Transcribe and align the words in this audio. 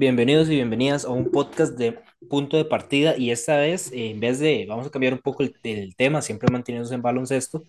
Bienvenidos 0.00 0.48
y 0.48 0.52
bienvenidas 0.54 1.04
a 1.04 1.10
un 1.10 1.30
podcast 1.30 1.76
de 1.76 1.98
punto 2.30 2.56
de 2.56 2.64
partida 2.64 3.18
y 3.18 3.30
esta 3.32 3.58
vez, 3.58 3.92
eh, 3.92 4.08
en 4.12 4.18
vez 4.18 4.38
de, 4.38 4.64
vamos 4.66 4.86
a 4.86 4.90
cambiar 4.90 5.12
un 5.12 5.18
poco 5.18 5.42
el, 5.42 5.54
el 5.62 5.94
tema, 5.94 6.22
siempre 6.22 6.50
manteniéndose 6.50 6.94
en 6.94 7.02
baloncesto, 7.02 7.64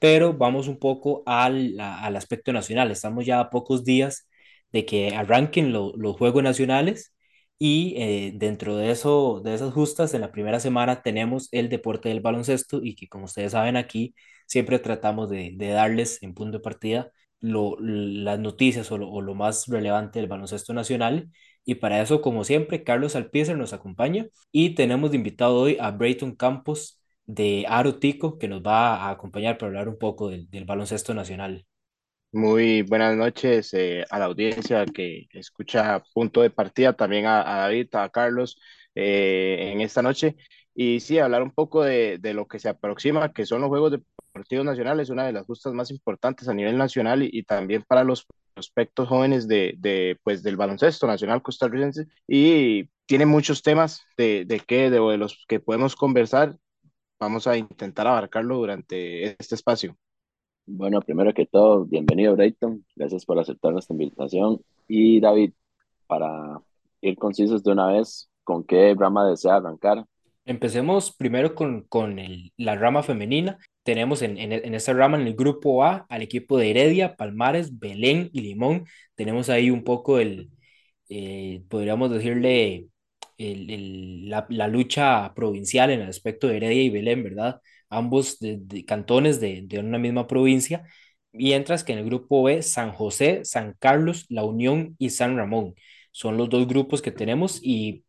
pero 0.00 0.34
vamos 0.34 0.66
un 0.66 0.76
poco 0.80 1.22
al, 1.24 1.78
al 1.78 2.16
aspecto 2.16 2.52
nacional. 2.52 2.90
Estamos 2.90 3.24
ya 3.26 3.38
a 3.38 3.48
pocos 3.50 3.84
días 3.84 4.28
de 4.72 4.84
que 4.86 5.14
arranquen 5.14 5.72
lo- 5.72 5.92
los 5.96 6.16
Juegos 6.16 6.42
Nacionales 6.42 7.14
y 7.60 7.94
eh, 7.96 8.32
dentro 8.34 8.76
de 8.76 8.90
eso, 8.90 9.40
de 9.44 9.54
esas 9.54 9.72
justas, 9.72 10.12
en 10.14 10.22
la 10.22 10.32
primera 10.32 10.58
semana 10.58 11.00
tenemos 11.02 11.48
el 11.52 11.68
deporte 11.68 12.08
del 12.08 12.18
baloncesto 12.20 12.80
y 12.82 12.96
que 12.96 13.06
como 13.06 13.26
ustedes 13.26 13.52
saben 13.52 13.76
aquí, 13.76 14.16
siempre 14.48 14.80
tratamos 14.80 15.30
de, 15.30 15.52
de 15.54 15.68
darles 15.68 16.20
en 16.24 16.34
punto 16.34 16.58
de 16.58 16.62
partida 16.64 17.12
lo, 17.40 17.76
las 17.78 18.40
noticias 18.40 18.90
o 18.90 18.98
lo, 18.98 19.08
o 19.10 19.20
lo 19.22 19.34
más 19.36 19.68
relevante 19.68 20.18
del 20.18 20.28
baloncesto 20.28 20.74
nacional. 20.74 21.30
Y 21.68 21.74
para 21.76 22.00
eso, 22.00 22.22
como 22.22 22.44
siempre, 22.44 22.82
Carlos 22.82 23.14
Alpizar 23.14 23.54
nos 23.58 23.74
acompaña 23.74 24.26
y 24.50 24.74
tenemos 24.74 25.10
de 25.10 25.18
invitado 25.18 25.56
hoy 25.60 25.76
a 25.78 25.90
Brayton 25.90 26.34
Campos 26.34 26.98
de 27.26 27.66
Aro 27.68 27.98
Tico, 27.98 28.38
que 28.38 28.48
nos 28.48 28.62
va 28.62 28.96
a 28.96 29.10
acompañar 29.10 29.58
para 29.58 29.68
hablar 29.68 29.88
un 29.90 29.98
poco 29.98 30.30
del, 30.30 30.48
del 30.50 30.64
baloncesto 30.64 31.12
nacional. 31.12 31.66
Muy 32.32 32.82
buenas 32.82 33.16
noches 33.16 33.74
eh, 33.74 34.04
a 34.10 34.18
la 34.18 34.26
audiencia 34.26 34.86
que 34.86 35.26
escucha 35.32 36.02
Punto 36.14 36.40
de 36.42 36.50
Partida, 36.50 36.94
también 36.94 37.26
a, 37.26 37.40
a 37.40 37.60
David, 37.62 37.94
a 37.94 38.08
Carlos 38.08 38.58
eh, 38.94 39.70
en 39.72 39.82
esta 39.82 40.00
noche. 40.02 40.36
Y 40.74 41.00
sí, 41.00 41.18
hablar 41.18 41.42
un 41.42 41.50
poco 41.52 41.82
de, 41.84 42.18
de 42.18 42.34
lo 42.34 42.48
que 42.48 42.58
se 42.58 42.70
aproxima, 42.70 43.32
que 43.34 43.44
son 43.46 43.60
los 43.60 43.68
Juegos 43.68 43.92
Deportivos 43.92 44.64
Nacionales, 44.64 45.10
una 45.10 45.26
de 45.26 45.32
las 45.34 45.44
justas 45.46 45.74
más 45.74 45.90
importantes 45.90 46.48
a 46.48 46.54
nivel 46.54 46.78
nacional 46.78 47.22
y, 47.22 47.30
y 47.32 47.42
también 47.44 47.82
para 47.86 48.04
los 48.04 48.26
prospectos 48.58 49.08
jóvenes 49.08 49.46
de, 49.46 49.74
de, 49.78 50.18
pues, 50.24 50.42
del 50.42 50.56
baloncesto 50.56 51.06
nacional 51.06 51.42
costarricense. 51.42 52.06
Y 52.26 52.88
tiene 53.06 53.24
muchos 53.24 53.62
temas 53.62 54.02
de, 54.16 54.44
de 54.44 54.58
qué, 54.60 54.90
de, 54.90 55.00
de 55.00 55.16
los 55.16 55.44
que 55.46 55.60
podemos 55.60 55.94
conversar. 55.94 56.56
Vamos 57.20 57.46
a 57.46 57.56
intentar 57.56 58.06
abarcarlo 58.06 58.56
durante 58.56 59.36
este 59.40 59.54
espacio. 59.54 59.96
Bueno, 60.66 61.00
primero 61.00 61.32
que 61.32 61.46
todo, 61.46 61.84
bienvenido, 61.84 62.34
Brayton. 62.34 62.84
Gracias 62.96 63.24
por 63.24 63.38
aceptar 63.38 63.72
nuestra 63.72 63.94
invitación. 63.94 64.60
Y 64.88 65.20
David, 65.20 65.52
para 66.06 66.60
ir 67.00 67.16
concisos 67.16 67.62
de 67.62 67.72
una 67.72 67.86
vez, 67.86 68.28
¿con 68.44 68.64
qué 68.64 68.94
rama 68.98 69.28
desea 69.28 69.56
arrancar? 69.56 70.04
Empecemos 70.44 71.14
primero 71.14 71.54
con, 71.54 71.82
con 71.82 72.18
el- 72.18 72.52
la 72.56 72.74
rama 72.74 73.02
femenina. 73.02 73.58
Tenemos 73.88 74.20
en, 74.20 74.36
en, 74.38 74.52
en 74.52 74.74
esta 74.74 74.92
rama, 74.92 75.18
en 75.18 75.26
el 75.26 75.34
grupo 75.34 75.82
A, 75.82 76.04
al 76.10 76.20
equipo 76.22 76.58
de 76.58 76.70
Heredia, 76.70 77.16
Palmares, 77.16 77.78
Belén 77.78 78.28
y 78.34 78.42
Limón. 78.42 78.84
Tenemos 79.14 79.48
ahí 79.48 79.70
un 79.70 79.82
poco 79.82 80.18
el, 80.18 80.50
eh, 81.08 81.62
podríamos 81.70 82.10
decirle, 82.10 82.88
el- 83.38 83.70
el- 83.70 84.28
la, 84.28 84.46
la 84.50 84.68
lucha 84.68 85.32
provincial 85.34 85.90
en 85.90 86.02
el 86.02 86.08
aspecto 86.08 86.48
de 86.48 86.56
Heredia 86.58 86.82
y 86.82 86.90
Belén, 86.90 87.22
¿verdad? 87.24 87.60
Ambos 87.88 88.38
de, 88.40 88.58
de 88.60 88.84
cantones 88.84 89.40
de, 89.40 89.62
de 89.64 89.78
una 89.78 89.98
misma 89.98 90.26
provincia. 90.26 90.84
Mientras 91.32 91.82
que 91.84 91.92
en 91.94 92.00
el 92.00 92.04
grupo 92.06 92.42
B, 92.42 92.60
San 92.62 92.92
José, 92.92 93.40
San 93.44 93.74
Carlos, 93.78 94.26
La 94.28 94.44
Unión 94.44 94.96
y 94.98 95.10
San 95.10 95.36
Ramón. 95.36 95.74
Son 96.12 96.36
los 96.36 96.50
dos 96.50 96.66
grupos 96.68 97.00
que 97.02 97.12
tenemos 97.12 97.58
y 97.62 98.04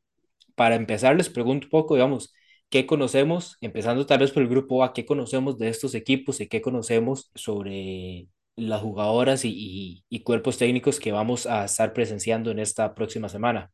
para 0.55 0.75
empezar, 0.75 1.15
les 1.15 1.29
pregunto 1.29 1.67
un 1.67 1.71
poco, 1.71 1.95
digamos, 1.95 2.33
¿qué 2.69 2.85
conocemos? 2.85 3.57
Empezando 3.61 4.05
tal 4.05 4.19
vez 4.19 4.31
por 4.31 4.43
el 4.43 4.49
grupo 4.49 4.83
A, 4.83 4.93
¿qué 4.93 5.05
conocemos 5.05 5.57
de 5.57 5.69
estos 5.69 5.95
equipos 5.95 6.41
y 6.41 6.47
qué 6.47 6.61
conocemos 6.61 7.31
sobre 7.35 8.27
las 8.55 8.81
jugadoras 8.81 9.45
y, 9.45 9.49
y- 9.55 10.05
y 10.09 10.23
cuerpos 10.23 10.57
técnicos 10.57 10.99
que 10.99 11.11
vamos 11.11 11.45
a 11.47 11.65
estar 11.65 11.93
presenciando 11.93 12.51
en 12.51 12.59
esta 12.59 12.93
próxima 12.95 13.29
semana? 13.29 13.71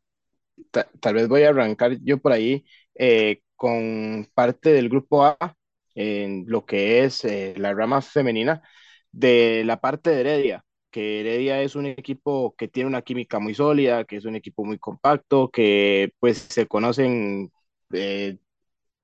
ta- 0.72 0.90
tal 1.00 1.16
vez 1.16 1.28
voy 1.28 1.44
a 1.44 1.50
arrancar 1.50 1.98
yo 2.04 2.20
por 2.20 2.32
ahí 2.32 2.66
eh, 2.96 3.42
con 3.56 4.28
parte 4.34 4.72
del 4.74 4.90
grupo 4.90 5.26
A, 5.26 5.38
en 5.96 6.46
lo 6.48 6.66
que 6.66 7.04
es 7.04 7.24
eh, 7.26 7.54
la 7.58 7.74
rama 7.74 8.02
femenina 8.02 8.62
de 9.12 9.64
la 9.66 9.80
parte 9.80 10.10
de 10.10 10.20
Heredia, 10.22 10.66
que 10.92 11.22
Heredia 11.22 11.62
es 11.62 11.76
un 11.76 11.86
equipo 11.86 12.54
que 12.58 12.68
tiene 12.68 12.88
una 12.90 13.02
química 13.02 13.40
muy 13.40 13.54
sólida, 13.54 14.04
que 14.06 14.18
es 14.18 14.26
un 14.26 14.36
equipo 14.36 14.66
muy 14.66 14.78
compacto, 14.78 15.50
que 15.52 16.12
pues 16.20 16.38
se 16.40 16.68
conocen 16.68 17.52
eh, 17.94 18.38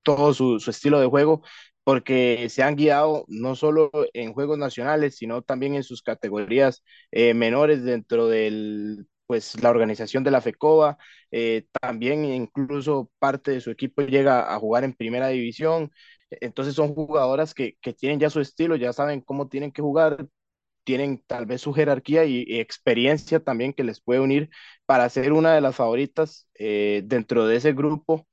todo 0.03 0.33
su, 0.33 0.59
su 0.59 0.71
estilo 0.71 0.99
de 0.99 1.07
juego, 1.07 1.41
porque 1.83 2.47
se 2.49 2.63
han 2.63 2.75
guiado 2.75 3.25
no 3.27 3.55
solo 3.55 3.91
en 4.13 4.33
juegos 4.33 4.57
nacionales, 4.57 5.17
sino 5.17 5.41
también 5.41 5.75
en 5.75 5.83
sus 5.83 6.01
categorías 6.03 6.83
eh, 7.11 7.33
menores 7.33 7.83
dentro 7.83 8.27
del 8.27 9.07
pues 9.27 9.61
la 9.63 9.69
organización 9.69 10.25
de 10.25 10.31
la 10.31 10.41
FECOBA, 10.41 10.97
eh, 11.31 11.65
también 11.79 12.25
incluso 12.25 13.09
parte 13.17 13.51
de 13.51 13.61
su 13.61 13.71
equipo 13.71 14.01
llega 14.01 14.53
a 14.53 14.59
jugar 14.59 14.83
en 14.83 14.93
primera 14.93 15.29
división, 15.29 15.89
entonces 16.29 16.75
son 16.75 16.93
jugadoras 16.93 17.53
que, 17.53 17.77
que 17.81 17.93
tienen 17.93 18.19
ya 18.19 18.29
su 18.29 18.41
estilo, 18.41 18.75
ya 18.75 18.91
saben 18.91 19.21
cómo 19.21 19.47
tienen 19.47 19.71
que 19.71 19.81
jugar, 19.81 20.27
tienen 20.83 21.23
tal 21.27 21.45
vez 21.45 21.61
su 21.61 21.73
jerarquía 21.73 22.25
y, 22.25 22.43
experiencia 22.59 23.39
también 23.41 23.73
que 23.73 23.83
les 23.83 24.01
puede 24.01 24.19
unir 24.19 24.49
para 24.85 25.09
ser 25.09 25.33
una 25.33 25.53
de 25.55 25.61
las 25.61 25.75
favoritas 25.75 26.47
eh, 26.55 27.01
dentro 27.05 27.47
de 27.47 27.55
ese 27.57 27.73
grupo 27.73 28.27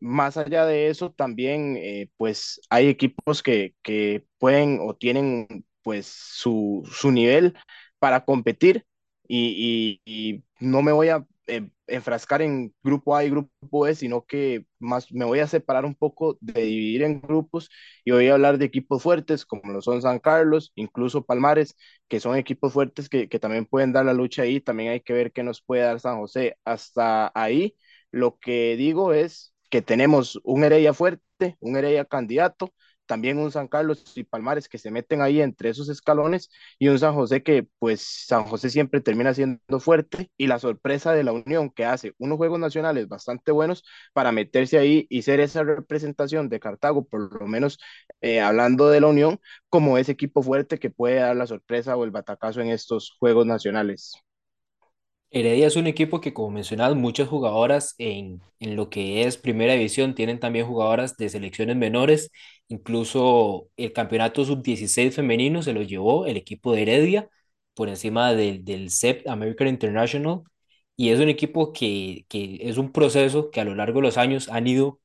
más 0.00 0.36
allá 0.36 0.64
de 0.66 0.88
eso, 0.88 1.12
también 1.12 1.76
eh, 1.78 2.08
pues 2.16 2.60
hay 2.70 2.88
equipos 2.88 3.42
que, 3.42 3.74
que 3.82 4.24
pueden 4.38 4.78
o 4.82 4.94
tienen 4.96 5.64
pues 5.82 6.06
su, 6.06 6.82
su 6.92 7.10
nivel 7.10 7.56
para 7.98 8.24
competir 8.24 8.84
y, 9.28 10.00
y- 10.04 10.32
y 10.32 10.44
no 10.60 10.82
me 10.82 10.92
voy 10.92 11.08
a 11.08 11.26
eh, 11.46 11.68
enfrascar 11.86 12.42
en 12.42 12.74
grupo 12.82 13.16
A 13.16 13.24
y 13.24 13.30
grupo 13.30 13.80
B, 13.82 13.94
sino 13.94 14.24
que 14.24 14.66
más 14.78 15.10
me 15.12 15.24
voy 15.24 15.40
a 15.40 15.46
separar 15.46 15.84
un 15.84 15.94
poco 15.94 16.36
de 16.40 16.62
dividir 16.62 17.02
en 17.02 17.20
grupos 17.20 17.70
y 18.04 18.10
voy 18.12 18.28
a 18.28 18.34
hablar 18.34 18.58
de 18.58 18.66
equipos 18.66 19.02
fuertes 19.02 19.44
como 19.46 19.72
lo 19.72 19.82
son 19.82 20.02
San 20.02 20.18
Carlos, 20.18 20.72
incluso 20.74 21.24
Palmares, 21.24 21.76
que 22.08 22.20
son 22.20 22.36
equipos 22.36 22.72
fuertes 22.72 23.08
que, 23.08 23.28
que 23.28 23.38
también 23.38 23.66
pueden 23.66 23.92
dar 23.92 24.04
la 24.04 24.12
lucha 24.14 24.42
ahí, 24.42 24.60
también 24.60 24.90
hay 24.92 25.00
que 25.00 25.12
ver 25.12 25.32
qué 25.32 25.42
nos 25.42 25.62
puede 25.62 25.82
dar 25.82 26.00
San 26.00 26.18
José. 26.18 26.56
Hasta 26.64 27.30
ahí 27.34 27.76
lo 28.10 28.38
que 28.38 28.76
digo 28.76 29.12
es 29.12 29.54
que 29.70 29.82
tenemos 29.82 30.40
un 30.44 30.64
Heredia 30.64 30.94
fuerte, 30.94 31.56
un 31.60 31.76
Heredia 31.76 32.04
candidato, 32.04 32.72
también 33.06 33.38
un 33.38 33.50
San 33.50 33.66
Carlos 33.66 34.04
y 34.16 34.22
Palmares 34.24 34.68
que 34.68 34.78
se 34.78 34.92
meten 34.92 35.20
ahí 35.20 35.40
entre 35.40 35.70
esos 35.70 35.88
escalones 35.88 36.48
y 36.78 36.88
un 36.88 36.98
San 37.00 37.14
José 37.14 37.42
que 37.42 37.66
pues 37.80 38.02
San 38.02 38.44
José 38.44 38.70
siempre 38.70 39.00
termina 39.00 39.34
siendo 39.34 39.80
fuerte 39.80 40.30
y 40.36 40.46
la 40.46 40.60
sorpresa 40.60 41.12
de 41.12 41.24
la 41.24 41.32
Unión 41.32 41.70
que 41.70 41.84
hace 41.84 42.14
unos 42.18 42.36
juegos 42.38 42.60
nacionales 42.60 43.08
bastante 43.08 43.50
buenos 43.52 43.84
para 44.12 44.30
meterse 44.32 44.78
ahí 44.78 45.06
y 45.10 45.22
ser 45.22 45.40
esa 45.40 45.64
representación 45.64 46.48
de 46.48 46.60
Cartago, 46.60 47.04
por 47.04 47.40
lo 47.40 47.46
menos 47.48 47.78
eh, 48.20 48.40
hablando 48.40 48.88
de 48.90 49.00
la 49.00 49.08
Unión, 49.08 49.40
como 49.68 49.98
ese 49.98 50.12
equipo 50.12 50.42
fuerte 50.42 50.78
que 50.78 50.90
puede 50.90 51.16
dar 51.16 51.34
la 51.36 51.46
sorpresa 51.48 51.96
o 51.96 52.04
el 52.04 52.10
batacazo 52.12 52.60
en 52.60 52.68
estos 52.70 53.10
juegos 53.18 53.46
nacionales. 53.46 54.12
Heredia 55.32 55.68
es 55.68 55.76
un 55.76 55.86
equipo 55.86 56.20
que, 56.20 56.32
como 56.34 56.50
mencionado, 56.50 56.94
muchas 56.96 57.28
jugadoras 57.28 57.94
en, 57.98 58.40
en 58.58 58.74
lo 58.76 58.90
que 58.90 59.22
es 59.24 59.36
primera 59.38 59.74
división 59.74 60.14
tienen 60.14 60.40
también 60.40 60.66
jugadoras 60.66 61.16
de 61.16 61.28
selecciones 61.28 61.76
menores, 61.76 62.30
incluso 62.68 63.68
el 63.76 63.92
campeonato 63.92 64.44
sub-16 64.44 65.14
femenino 65.14 65.62
se 65.62 65.72
lo 65.72 65.82
llevó 65.82 66.26
el 66.26 66.36
equipo 66.36 66.72
de 66.72 66.82
Heredia 66.82 67.28
por 67.74 67.88
encima 67.88 68.34
del, 68.34 68.64
del 68.64 68.90
CEP 68.90 69.28
American 69.28 69.68
International. 69.68 70.40
Y 70.96 71.10
es 71.10 71.20
un 71.20 71.28
equipo 71.28 71.72
que, 71.72 72.26
que 72.28 72.58
es 72.62 72.76
un 72.76 72.92
proceso 72.92 73.50
que 73.50 73.60
a 73.60 73.64
lo 73.64 73.74
largo 73.74 74.00
de 74.00 74.02
los 74.06 74.18
años 74.18 74.48
han 74.48 74.66
ido 74.66 75.00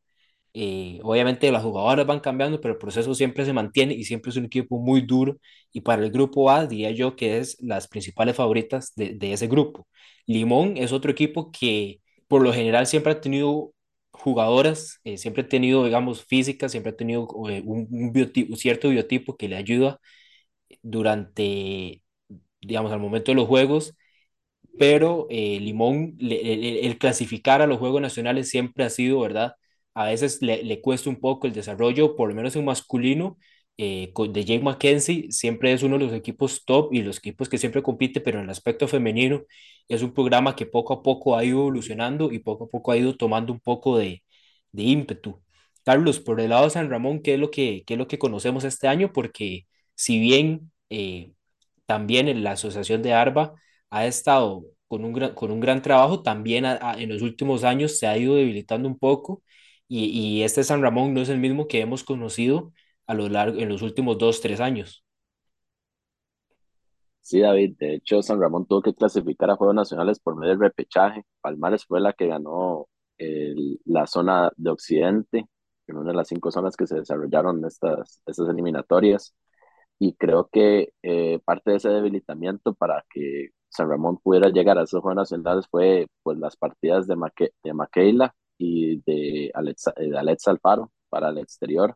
eh, 0.58 1.00
obviamente 1.04 1.52
las 1.52 1.64
jugadoras 1.64 2.06
van 2.08 2.22
cambiando, 2.22 2.62
pero 2.62 2.76
el 2.76 2.80
proceso 2.80 3.14
siempre 3.14 3.44
se 3.46 3.52
mantiene 3.52 3.94
y 3.94 4.06
siempre 4.06 4.30
es 4.32 4.38
un 4.38 4.46
equipo 4.46 4.80
muy 4.80 5.02
duro. 5.02 5.38
Y 5.74 5.82
para 5.82 6.02
el 6.04 6.12
grupo 6.12 6.50
A, 6.50 6.66
diría 6.66 6.92
yo 6.92 7.16
que 7.18 7.40
es 7.40 7.58
las 7.62 7.90
principales 7.90 8.38
favoritas 8.38 8.94
de, 8.96 9.34
ese 9.34 9.48
grupo. 9.48 9.86
Limón 10.26 10.78
es 10.78 10.94
otro 10.94 11.12
equipo 11.12 11.52
que 11.52 12.00
por 12.28 12.42
lo 12.42 12.54
general 12.54 12.88
siempre 12.88 13.12
ha 13.12 13.22
tenido 13.22 13.74
jugadoras, 14.12 15.00
eh, 15.04 15.18
siempre 15.18 15.44
ha 15.44 15.50
tenido, 15.50 15.84
digamos, 15.84 16.24
físicas, 16.26 16.72
siempre 16.72 16.92
ha 16.94 16.96
tenido 16.96 17.28
eh, 17.50 17.62
un, 17.66 18.14
cierto 18.56 18.90
biotipo 18.90 19.36
que 19.36 19.50
le 19.50 19.58
ayuda 19.58 20.00
durante, 20.82 22.04
digamos, 22.62 22.92
al 22.92 23.00
momento 23.00 23.32
de 23.32 23.36
los 23.36 23.48
juegos 23.48 23.96
pero 24.78 25.28
Limón, 25.30 26.18
el 26.20 26.98
clasificar 26.98 27.62
a 27.62 27.68
los 27.68 27.80
Juegos 27.80 28.02
Nacionales 28.02 28.50
siempre 28.50 28.84
ha 28.84 28.90
sido, 28.90 29.22
¿verdad? 29.22 29.56
A 29.96 30.06
veces 30.08 30.42
le, 30.44 30.64
le 30.64 30.82
cuesta 30.82 31.10
un 31.10 31.20
poco 31.22 31.48
el 31.48 31.54
desarrollo, 31.54 32.16
por 32.18 32.30
lo 32.30 32.36
menos 32.36 32.56
en 32.58 32.66
masculino, 32.66 33.38
eh, 33.78 34.14
de 34.30 34.46
Jake 34.46 34.64
McKenzie, 34.64 35.32
siempre 35.32 35.74
es 35.74 35.84
uno 35.84 35.98
de 35.98 36.06
los 36.06 36.14
equipos 36.14 36.66
top 36.66 36.94
y 36.94 37.02
los 37.04 37.18
equipos 37.20 37.50
que 37.50 37.58
siempre 37.58 37.84
compite, 37.84 38.22
pero 38.22 38.40
en 38.40 38.46
el 38.46 38.50
aspecto 38.52 38.88
femenino 38.88 39.44
es 39.88 40.02
un 40.04 40.14
programa 40.14 40.56
que 40.56 40.66
poco 40.66 40.94
a 40.94 41.04
poco 41.04 41.38
ha 41.38 41.44
ido 41.46 41.60
evolucionando 41.60 42.32
y 42.32 42.40
poco 42.40 42.66
a 42.66 42.70
poco 42.70 42.92
ha 42.92 42.98
ido 42.98 43.16
tomando 43.18 43.54
un 43.54 43.60
poco 43.62 43.98
de, 43.98 44.24
de 44.72 44.84
ímpetu. 44.84 45.42
Carlos, 45.84 46.20
por 46.20 46.40
el 46.42 46.50
lado 46.50 46.66
de 46.66 46.70
San 46.72 46.90
Ramón, 46.90 47.22
¿qué 47.22 47.36
es 47.36 47.40
lo 47.40 47.52
que, 47.52 47.84
qué 47.86 47.94
es 47.94 47.98
lo 48.00 48.08
que 48.08 48.20
conocemos 48.20 48.64
este 48.64 48.88
año? 48.88 49.12
Porque 49.14 49.66
si 49.96 50.20
bien... 50.20 50.72
eh, 50.90 51.32
también 51.86 52.28
en 52.28 52.44
la 52.44 52.52
Asociación 52.54 53.02
de 53.02 53.14
ARBA 53.14 53.54
ha 53.90 54.06
estado 54.08 54.66
con 54.88 55.06
un 55.06 55.14
gran, 55.14 55.34
con 55.36 55.52
un 55.52 55.60
gran 55.60 55.82
trabajo, 55.82 56.22
también 56.24 56.66
a- 56.66 56.80
a- 56.82 57.02
en 57.02 57.10
los 57.10 57.22
últimos 57.22 57.64
años 57.64 57.98
se 58.00 58.08
ha 58.08 58.18
ido 58.18 58.36
debilitando 58.36 58.88
un 58.90 58.98
poco 58.98 59.44
y, 59.88 60.06
y 60.40 60.44
este 60.44 60.64
San 60.64 60.82
Ramón 60.82 61.14
no 61.14 61.22
es 61.22 61.30
el 61.30 61.40
mismo 61.40 61.68
que 61.68 61.82
hemos 61.82 62.04
conocido 62.04 62.74
a 63.08 63.14
lo 63.14 63.30
largo, 63.30 63.60
en 63.60 63.70
los 63.70 63.82
últimos 63.82 64.18
dos, 64.18 64.42
tres 64.42 64.60
años. 64.62 65.06
Sí, 67.22 67.40
David, 67.42 67.76
de 67.80 67.96
hecho 67.96 68.22
San 68.22 68.40
Ramón 68.40 68.68
tuvo 68.68 68.82
que 68.84 68.94
clasificar 68.94 69.50
a 69.50 69.56
Juegos 69.56 69.76
Nacionales 69.76 70.20
por 70.20 70.36
medio 70.36 70.52
del 70.52 70.60
repechaje. 70.62 71.24
Palmares 71.42 71.86
fue 71.86 72.00
la 72.00 72.14
que 72.14 72.28
ganó 72.28 72.88
el- 73.18 73.80
la 73.86 74.06
zona 74.08 74.52
de 74.58 74.70
Occidente, 74.70 75.48
en 75.88 75.98
una 75.98 76.12
de 76.12 76.18
las 76.18 76.28
cinco 76.28 76.52
zonas 76.52 76.76
que 76.78 76.86
se 76.88 76.96
desarrollaron 76.98 77.64
estas, 77.66 78.22
estas 78.28 78.48
eliminatorias. 78.50 79.36
Y 80.00 80.16
creo 80.16 80.50
que 80.52 80.94
eh, 81.04 81.40
parte 81.46 81.72
de 81.72 81.78
ese 81.78 81.90
debilitamiento 81.90 82.74
para 82.76 83.06
que 83.12 83.50
San 83.70 83.90
Ramón 83.90 84.18
pudiera 84.24 84.50
llegar 84.50 84.78
a 84.80 84.84
esos 84.84 85.02
Juegos 85.02 85.18
Nacionales 85.18 85.68
fue 85.72 86.08
pues 86.24 86.38
las 86.40 86.58
partidas 86.58 87.08
de, 87.08 87.16
Maque, 87.18 87.52
de 87.64 87.74
Maqueila 87.74 88.36
y 88.58 88.98
de 89.02 89.52
Alexa, 89.54 89.94
eh, 89.98 90.10
de 90.10 90.18
Alexa 90.18 90.52
Alfaro 90.52 90.92
para 91.10 91.30
el 91.30 91.38
exterior, 91.40 91.96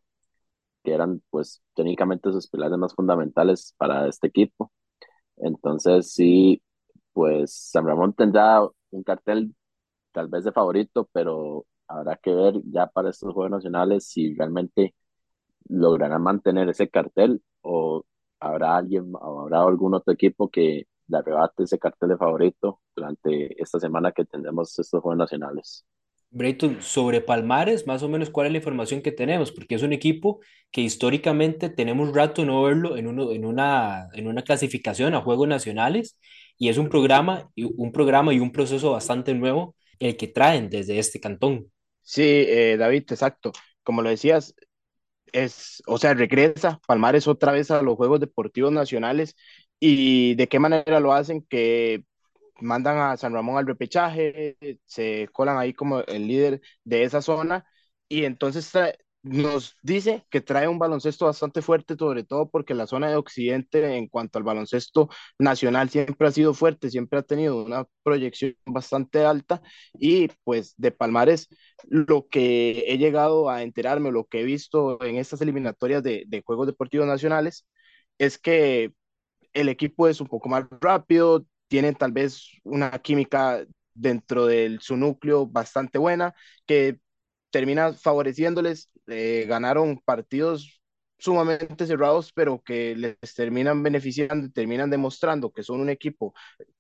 que 0.84 0.94
eran 0.94 1.22
pues 1.30 1.62
técnicamente 1.76 2.32
sus 2.32 2.48
pilares 2.50 2.78
más 2.78 2.96
fundamentales 2.96 3.76
para 3.78 4.08
este 4.08 4.28
equipo. 4.28 4.72
Entonces 5.38 6.14
sí, 6.14 6.62
pues 7.14 7.54
San 7.72 7.86
Ramón 7.88 8.14
tendrá 8.14 8.62
un 8.92 9.04
cartel 9.04 9.56
tal 10.12 10.28
vez 10.30 10.44
de 10.46 10.52
favorito, 10.52 11.10
pero 11.14 11.66
habrá 11.88 12.18
que 12.18 12.34
ver 12.34 12.56
ya 12.66 12.88
para 12.88 13.10
estos 13.12 13.34
Juegos 13.34 13.52
Nacionales 13.52 14.08
si 14.08 14.36
realmente 14.36 14.96
lograrán 15.70 16.24
mantener 16.24 16.70
ese 16.70 16.90
cartel 16.90 17.42
o 17.62 18.04
habrá 18.40 18.78
alguien 18.78 19.12
o 19.16 19.42
habrá 19.42 19.62
algún 19.64 19.94
otro 19.96 20.14
equipo 20.14 20.50
que 20.50 20.88
le 21.08 21.18
arrebate 21.18 21.64
ese 21.64 21.80
cartel 21.80 22.10
de 22.10 22.18
favorito 22.18 22.82
durante 22.96 23.62
esta 23.62 23.80
semana 23.80 24.12
que 24.12 24.26
tendremos 24.26 24.78
estos 24.80 25.02
Juegos 25.02 25.18
Nacionales. 25.18 25.86
Brayton, 26.32 26.82
sobre 26.82 27.22
Palmares, 27.22 27.88
más 27.88 28.04
o 28.04 28.10
menos 28.10 28.30
cuál 28.30 28.48
es 28.48 28.52
la 28.54 28.60
información 28.60 29.02
que 29.02 29.12
tenemos, 29.12 29.52
porque 29.52 29.76
es 29.76 29.84
un 29.84 29.94
equipo 29.94 30.40
que 30.72 30.82
históricamente 30.82 31.70
tenemos 31.70 32.14
rato 32.14 32.46
no 32.46 32.62
verlo 32.64 32.98
en, 32.98 33.08
uno, 33.08 33.32
en, 33.32 33.46
una, 33.46 34.10
en 34.14 34.28
una 34.28 34.44
clasificación 34.44 35.16
a 35.16 35.22
Juegos 35.22 35.48
Nacionales 35.48 36.18
y 36.58 36.70
es 36.70 36.78
un 36.78 36.90
programa, 36.90 37.50
un 37.56 37.92
programa 37.92 38.34
y 38.34 38.40
un 38.40 38.52
proceso 38.52 38.92
bastante 38.92 39.34
nuevo 39.34 39.76
el 40.00 40.18
que 40.18 40.28
traen 40.28 40.70
desde 40.70 41.00
este 41.00 41.20
cantón. 41.20 41.72
Sí, 42.02 42.24
eh, 42.24 42.78
David, 42.78 43.04
exacto. 43.10 43.52
Como 43.84 44.02
lo 44.02 44.10
decías, 44.10 44.56
es, 45.32 45.82
o 45.88 45.98
sea, 45.98 46.14
regresa 46.14 46.80
Palmares 46.88 47.28
otra 47.28 47.52
vez 47.52 47.72
a 47.72 47.82
los 47.82 47.96
Juegos 47.96 48.20
Deportivos 48.20 48.72
Nacionales 48.72 49.36
y 49.80 50.36
de 50.36 50.48
qué 50.48 50.60
manera 50.60 51.00
lo 51.00 51.14
hacen 51.14 51.46
que 51.50 52.04
mandan 52.62 52.98
a 52.98 53.18
San 53.18 53.34
Ramón 53.34 53.58
al 53.58 53.68
repechaje, 53.68 54.58
se 54.86 55.28
colan 55.32 55.58
ahí 55.58 55.74
como 55.74 56.02
el 56.02 56.28
líder 56.28 56.62
de 56.84 57.04
esa 57.04 57.22
zona 57.22 57.66
y 58.08 58.26
entonces 58.26 58.72
nos 59.22 59.76
dice 59.84 60.26
que 60.30 60.40
trae 60.42 60.68
un 60.68 60.80
baloncesto 60.80 61.26
bastante 61.26 61.62
fuerte, 61.62 61.96
sobre 61.98 62.24
todo 62.24 62.50
porque 62.50 62.74
la 62.74 62.88
zona 62.88 63.10
de 63.10 63.18
Occidente 63.18 63.98
en 63.98 64.08
cuanto 64.08 64.38
al 64.38 64.44
baloncesto 64.46 65.10
nacional 65.38 65.90
siempre 65.90 66.28
ha 66.28 66.32
sido 66.32 66.54
fuerte, 66.54 66.90
siempre 66.90 67.20
ha 67.20 67.24
tenido 67.24 67.64
una 67.66 67.86
proyección 68.04 68.56
bastante 68.66 69.26
alta 69.26 69.62
y 69.94 70.30
pues 70.44 70.74
de 70.78 70.92
Palmares 70.92 71.50
lo 71.90 72.28
que 72.30 72.86
he 72.88 72.98
llegado 72.98 73.50
a 73.50 73.64
enterarme, 73.64 74.12
lo 74.12 74.26
que 74.26 74.42
he 74.42 74.44
visto 74.46 75.02
en 75.04 75.18
estas 75.18 75.42
eliminatorias 75.42 76.02
de, 76.04 76.24
de 76.28 76.42
Juegos 76.42 76.68
Deportivos 76.68 77.08
Nacionales 77.08 77.68
es 78.18 78.38
que 78.38 78.94
el 79.54 79.70
equipo 79.70 80.08
es 80.08 80.22
un 80.22 80.28
poco 80.28 80.50
más 80.50 80.66
rápido, 80.82 81.46
tienen 81.70 81.96
tal 81.96 82.12
vez 82.12 82.50
una 82.64 82.92
química 83.00 83.66
dentro 83.94 84.46
de 84.48 84.78
su 84.82 84.98
núcleo 84.98 85.48
bastante 85.48 85.98
buena, 86.00 86.36
que 86.68 87.00
termina 87.52 87.94
favoreciéndoles. 87.94 88.90
Eh, 89.08 89.46
ganaron 89.48 90.00
partidos 90.06 90.82
sumamente 91.18 91.86
cerrados, 91.88 92.32
pero 92.34 92.62
que 92.64 92.96
les 92.96 93.18
terminan 93.36 93.84
beneficiando 93.84 94.50
terminan 94.52 94.90
demostrando 94.90 95.52
que 95.52 95.64
son 95.64 95.82
un 95.82 95.90
equipo 95.90 96.34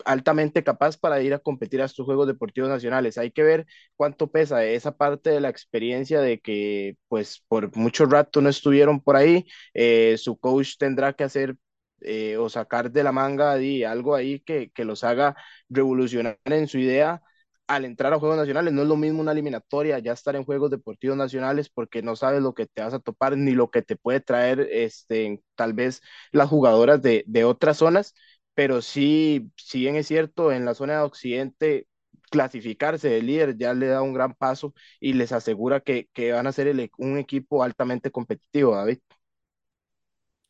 altamente 0.06 0.64
capaz 0.64 0.98
para 0.98 1.22
ir 1.22 1.34
a 1.34 1.40
competir 1.40 1.82
a 1.82 1.86
estos 1.86 2.06
Juegos 2.06 2.28
Deportivos 2.28 2.70
Nacionales. 2.70 3.18
Hay 3.18 3.32
que 3.32 3.44
ver 3.44 3.66
cuánto 3.96 4.32
pesa 4.32 4.64
esa 4.66 4.96
parte 4.96 5.30
de 5.32 5.42
la 5.42 5.50
experiencia 5.50 6.22
de 6.22 6.40
que 6.40 6.98
pues 7.10 7.44
por 7.48 7.76
mucho 7.76 8.06
rato 8.06 8.42
no 8.42 8.50
estuvieron 8.50 9.02
por 9.02 9.16
ahí. 9.16 9.46
Eh, 9.74 10.16
su 10.18 10.38
coach 10.38 10.78
tendrá 10.78 11.14
que 11.14 11.24
hacer 11.26 11.56
eh, 12.02 12.38
o 12.38 12.50
sacar 12.50 12.92
de 12.92 13.04
la 13.04 13.12
manga 13.12 13.60
y 13.62 13.84
algo 13.84 14.16
ahí 14.16 14.40
que, 14.42 14.72
que 14.72 14.86
los 14.86 15.04
haga 15.04 15.36
revolucionar 15.70 16.38
en 16.46 16.68
su 16.68 16.78
idea 16.80 17.22
al 17.68 17.86
entrar 17.86 18.14
a 18.14 18.20
Juegos 18.20 18.38
Nacionales. 18.38 18.74
No 18.74 18.82
es 18.82 18.88
lo 18.88 18.96
mismo 18.98 19.22
una 19.22 19.32
eliminatoria, 19.32 20.00
ya 20.00 20.14
estar 20.14 20.36
en 20.36 20.44
Juegos 20.46 20.72
Deportivos 20.72 21.18
Nacionales, 21.18 21.70
porque 21.70 22.02
no 22.02 22.16
sabes 22.16 22.42
lo 22.42 22.54
que 22.54 22.66
te 22.66 22.82
vas 22.82 22.94
a 22.94 23.00
topar 23.00 23.38
ni 23.38 23.52
lo 23.52 23.70
que 23.72 23.82
te 23.84 23.96
puede 23.96 24.20
traer 24.22 24.68
este, 24.72 25.44
tal 25.56 25.74
vez 25.74 26.02
las 26.32 26.50
jugadoras 26.50 27.02
de, 27.02 27.24
de 27.28 27.44
otras 27.46 27.78
zonas, 27.78 28.16
pero 28.54 28.82
sí, 28.82 29.52
si 29.58 29.80
bien 29.82 29.96
es 29.96 30.08
cierto, 30.08 30.52
en 30.52 30.66
la 30.66 30.74
zona 30.74 30.94
de 30.98 31.00
Occidente 31.04 31.88
clasificarse 32.32 33.10
de 33.10 33.22
líder 33.24 33.58
ya 33.58 33.74
le 33.74 33.88
da 33.88 34.02
un 34.04 34.14
gran 34.14 34.36
paso 34.36 34.74
y 35.00 35.14
les 35.14 35.32
asegura 35.32 35.80
que, 35.80 36.10
que 36.14 36.32
van 36.32 36.46
a 36.48 36.52
ser 36.52 36.90
un 36.98 37.18
equipo 37.18 37.64
altamente 37.64 38.12
competitivo, 38.12 38.76
David. 38.76 39.00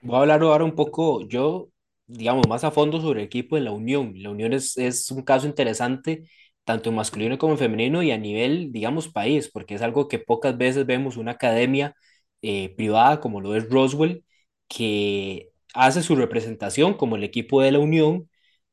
Voy 0.01 0.15
a 0.17 0.19
hablar 0.21 0.41
ahora 0.41 0.63
un 0.63 0.75
poco, 0.75 1.27
yo, 1.27 1.69
digamos, 2.07 2.47
más 2.47 2.63
a 2.63 2.71
fondo 2.71 3.01
sobre 3.01 3.19
el 3.21 3.25
equipo 3.25 3.55
de 3.55 3.61
la 3.63 3.71
Unión. 3.71 4.13
La 4.15 4.29
Unión 4.29 4.53
es, 4.53 4.77
es 4.77 5.11
un 5.11 5.23
caso 5.23 5.45
interesante, 5.47 6.23
tanto 6.63 6.89
en 6.89 6.95
masculino 6.95 7.37
como 7.37 7.53
en 7.53 7.59
femenino 7.59 8.01
y 8.01 8.11
a 8.11 8.17
nivel, 8.17 8.71
digamos, 8.71 9.09
país, 9.09 9.49
porque 9.51 9.75
es 9.75 9.81
algo 9.81 10.07
que 10.07 10.19
pocas 10.19 10.57
veces 10.57 10.85
vemos 10.85 11.17
una 11.17 11.31
academia 11.31 11.95
eh, 12.41 12.73
privada 12.77 13.19
como 13.19 13.41
lo 13.41 13.55
es 13.55 13.69
Roswell, 13.69 14.23
que 14.69 15.49
hace 15.73 16.01
su 16.01 16.15
representación 16.15 16.93
como 16.93 17.15
el 17.17 17.23
equipo 17.25 17.61
de 17.61 17.71
la 17.73 17.79
Unión, 17.79 18.29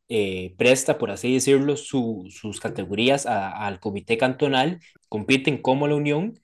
eh, 0.08 0.54
presta, 0.58 0.98
por 0.98 1.10
así 1.10 1.34
decirlo, 1.34 1.76
su- 1.76 2.26
sus 2.30 2.60
categorías 2.60 3.26
al 3.26 3.80
comité 3.80 4.16
cantonal, 4.18 4.80
compiten 5.08 5.60
como 5.62 5.88
la 5.88 5.96
Unión 5.96 6.38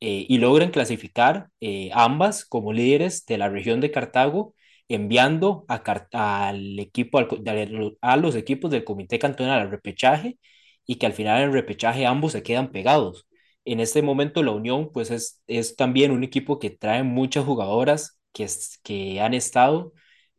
eh, 0.00 0.26
y 0.28 0.38
logran 0.38 0.70
clasificar 0.70 1.48
eh, 1.60 1.90
ambas 1.94 2.44
como 2.44 2.72
líderes 2.72 3.24
de 3.26 3.38
la 3.38 3.48
región 3.48 3.80
de 3.80 3.90
Cartago, 3.90 4.54
enviando 4.88 5.64
a 5.68 5.82
al 6.12 6.78
equipo, 6.78 7.18
al 7.18 7.96
a 8.00 8.16
los 8.16 8.34
equipos 8.36 8.70
del 8.70 8.84
Comité 8.84 9.18
Cantonal 9.18 9.60
al 9.60 9.70
repechaje 9.70 10.38
y 10.86 10.96
que 10.96 11.06
al 11.06 11.12
final 11.12 11.38
en 11.42 11.48
el 11.48 11.52
repechaje 11.52 12.06
ambos 12.06 12.32
se 12.32 12.42
quedan 12.42 12.70
pegados. 12.72 13.26
En 13.64 13.80
este 13.80 14.02
momento 14.02 14.42
la 14.42 14.52
Unión 14.52 14.90
pues 14.92 15.10
es, 15.10 15.42
es 15.46 15.74
también 15.76 16.12
un 16.12 16.22
equipo 16.24 16.58
que 16.58 16.70
trae 16.70 17.02
muchas 17.02 17.44
jugadoras 17.44 18.20
que, 18.32 18.44
es- 18.44 18.78
que 18.84 19.20
han 19.20 19.34
estado 19.34 19.92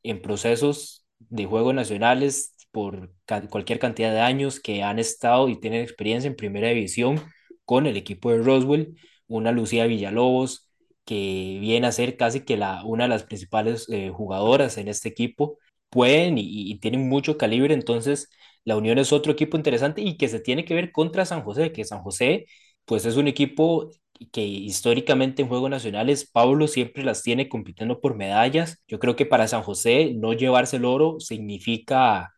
en 0.03 0.22
procesos 0.22 1.05
de 1.20 1.46
juegos 1.46 1.74
nacionales 1.74 2.55
por 2.72 3.12
cualquier 3.50 3.79
cantidad 3.79 4.12
de 4.13 4.22
años, 4.22 4.60
que 4.60 4.84
han 4.84 5.00
estado 5.00 5.50
y 5.50 5.60
tienen 5.60 5.81
experiencia 5.81 6.27
en 6.29 6.36
primera 6.36 6.70
división 6.70 7.22
con 7.65 7.86
el 7.88 7.98
equipo 7.98 8.31
de 8.31 8.38
Roswell 8.39 8.96
una 9.27 9.51
Lucía 9.51 9.86
Villalobos, 9.88 10.69
que 11.05 11.57
viene 11.62 11.88
a 11.88 11.91
ser 11.91 12.17
casi 12.17 12.41
que 12.41 12.57
la, 12.57 12.84
una 12.84 13.03
de 13.05 13.10
las 13.10 13.24
principales 13.24 13.88
eh, 13.89 14.10
jugadoras 14.10 14.77
en 14.77 14.88
este 14.88 15.10
equipo, 15.10 15.57
pueden 15.89 16.38
y, 16.38 16.43
y 16.72 16.79
tienen 16.79 17.07
mucho 17.07 17.38
calibre, 17.38 17.74
entonces 17.74 18.29
la 18.65 18.75
Unión 18.77 18.98
es 18.98 19.13
otro 19.13 19.31
equipo 19.31 19.55
interesante 19.57 20.01
y 20.01 20.17
que 20.17 20.27
se 20.27 20.39
tiene 20.41 20.65
que 20.65 20.74
ver 20.74 20.91
contra 20.91 21.25
San 21.25 21.43
José, 21.43 21.72
que 21.72 21.86
San 21.86 22.01
José 22.01 22.46
pues 22.86 23.05
es 23.05 23.15
un 23.17 23.27
equipo 23.27 23.89
que 24.31 24.41
históricamente 24.43 25.41
en 25.41 25.48
Juegos 25.48 25.69
Nacionales 25.69 26.29
Pablo 26.29 26.67
siempre 26.67 27.03
las 27.03 27.22
tiene 27.24 27.50
compitiendo 27.50 28.01
por 28.01 28.15
medallas. 28.15 28.81
Yo 28.88 29.00
creo 29.00 29.15
que 29.15 29.25
para 29.25 29.48
San 29.48 29.62
José 29.63 30.13
no 30.15 30.34
llevarse 30.34 30.77
el 30.77 30.86
oro 30.86 31.19
significa 31.19 32.34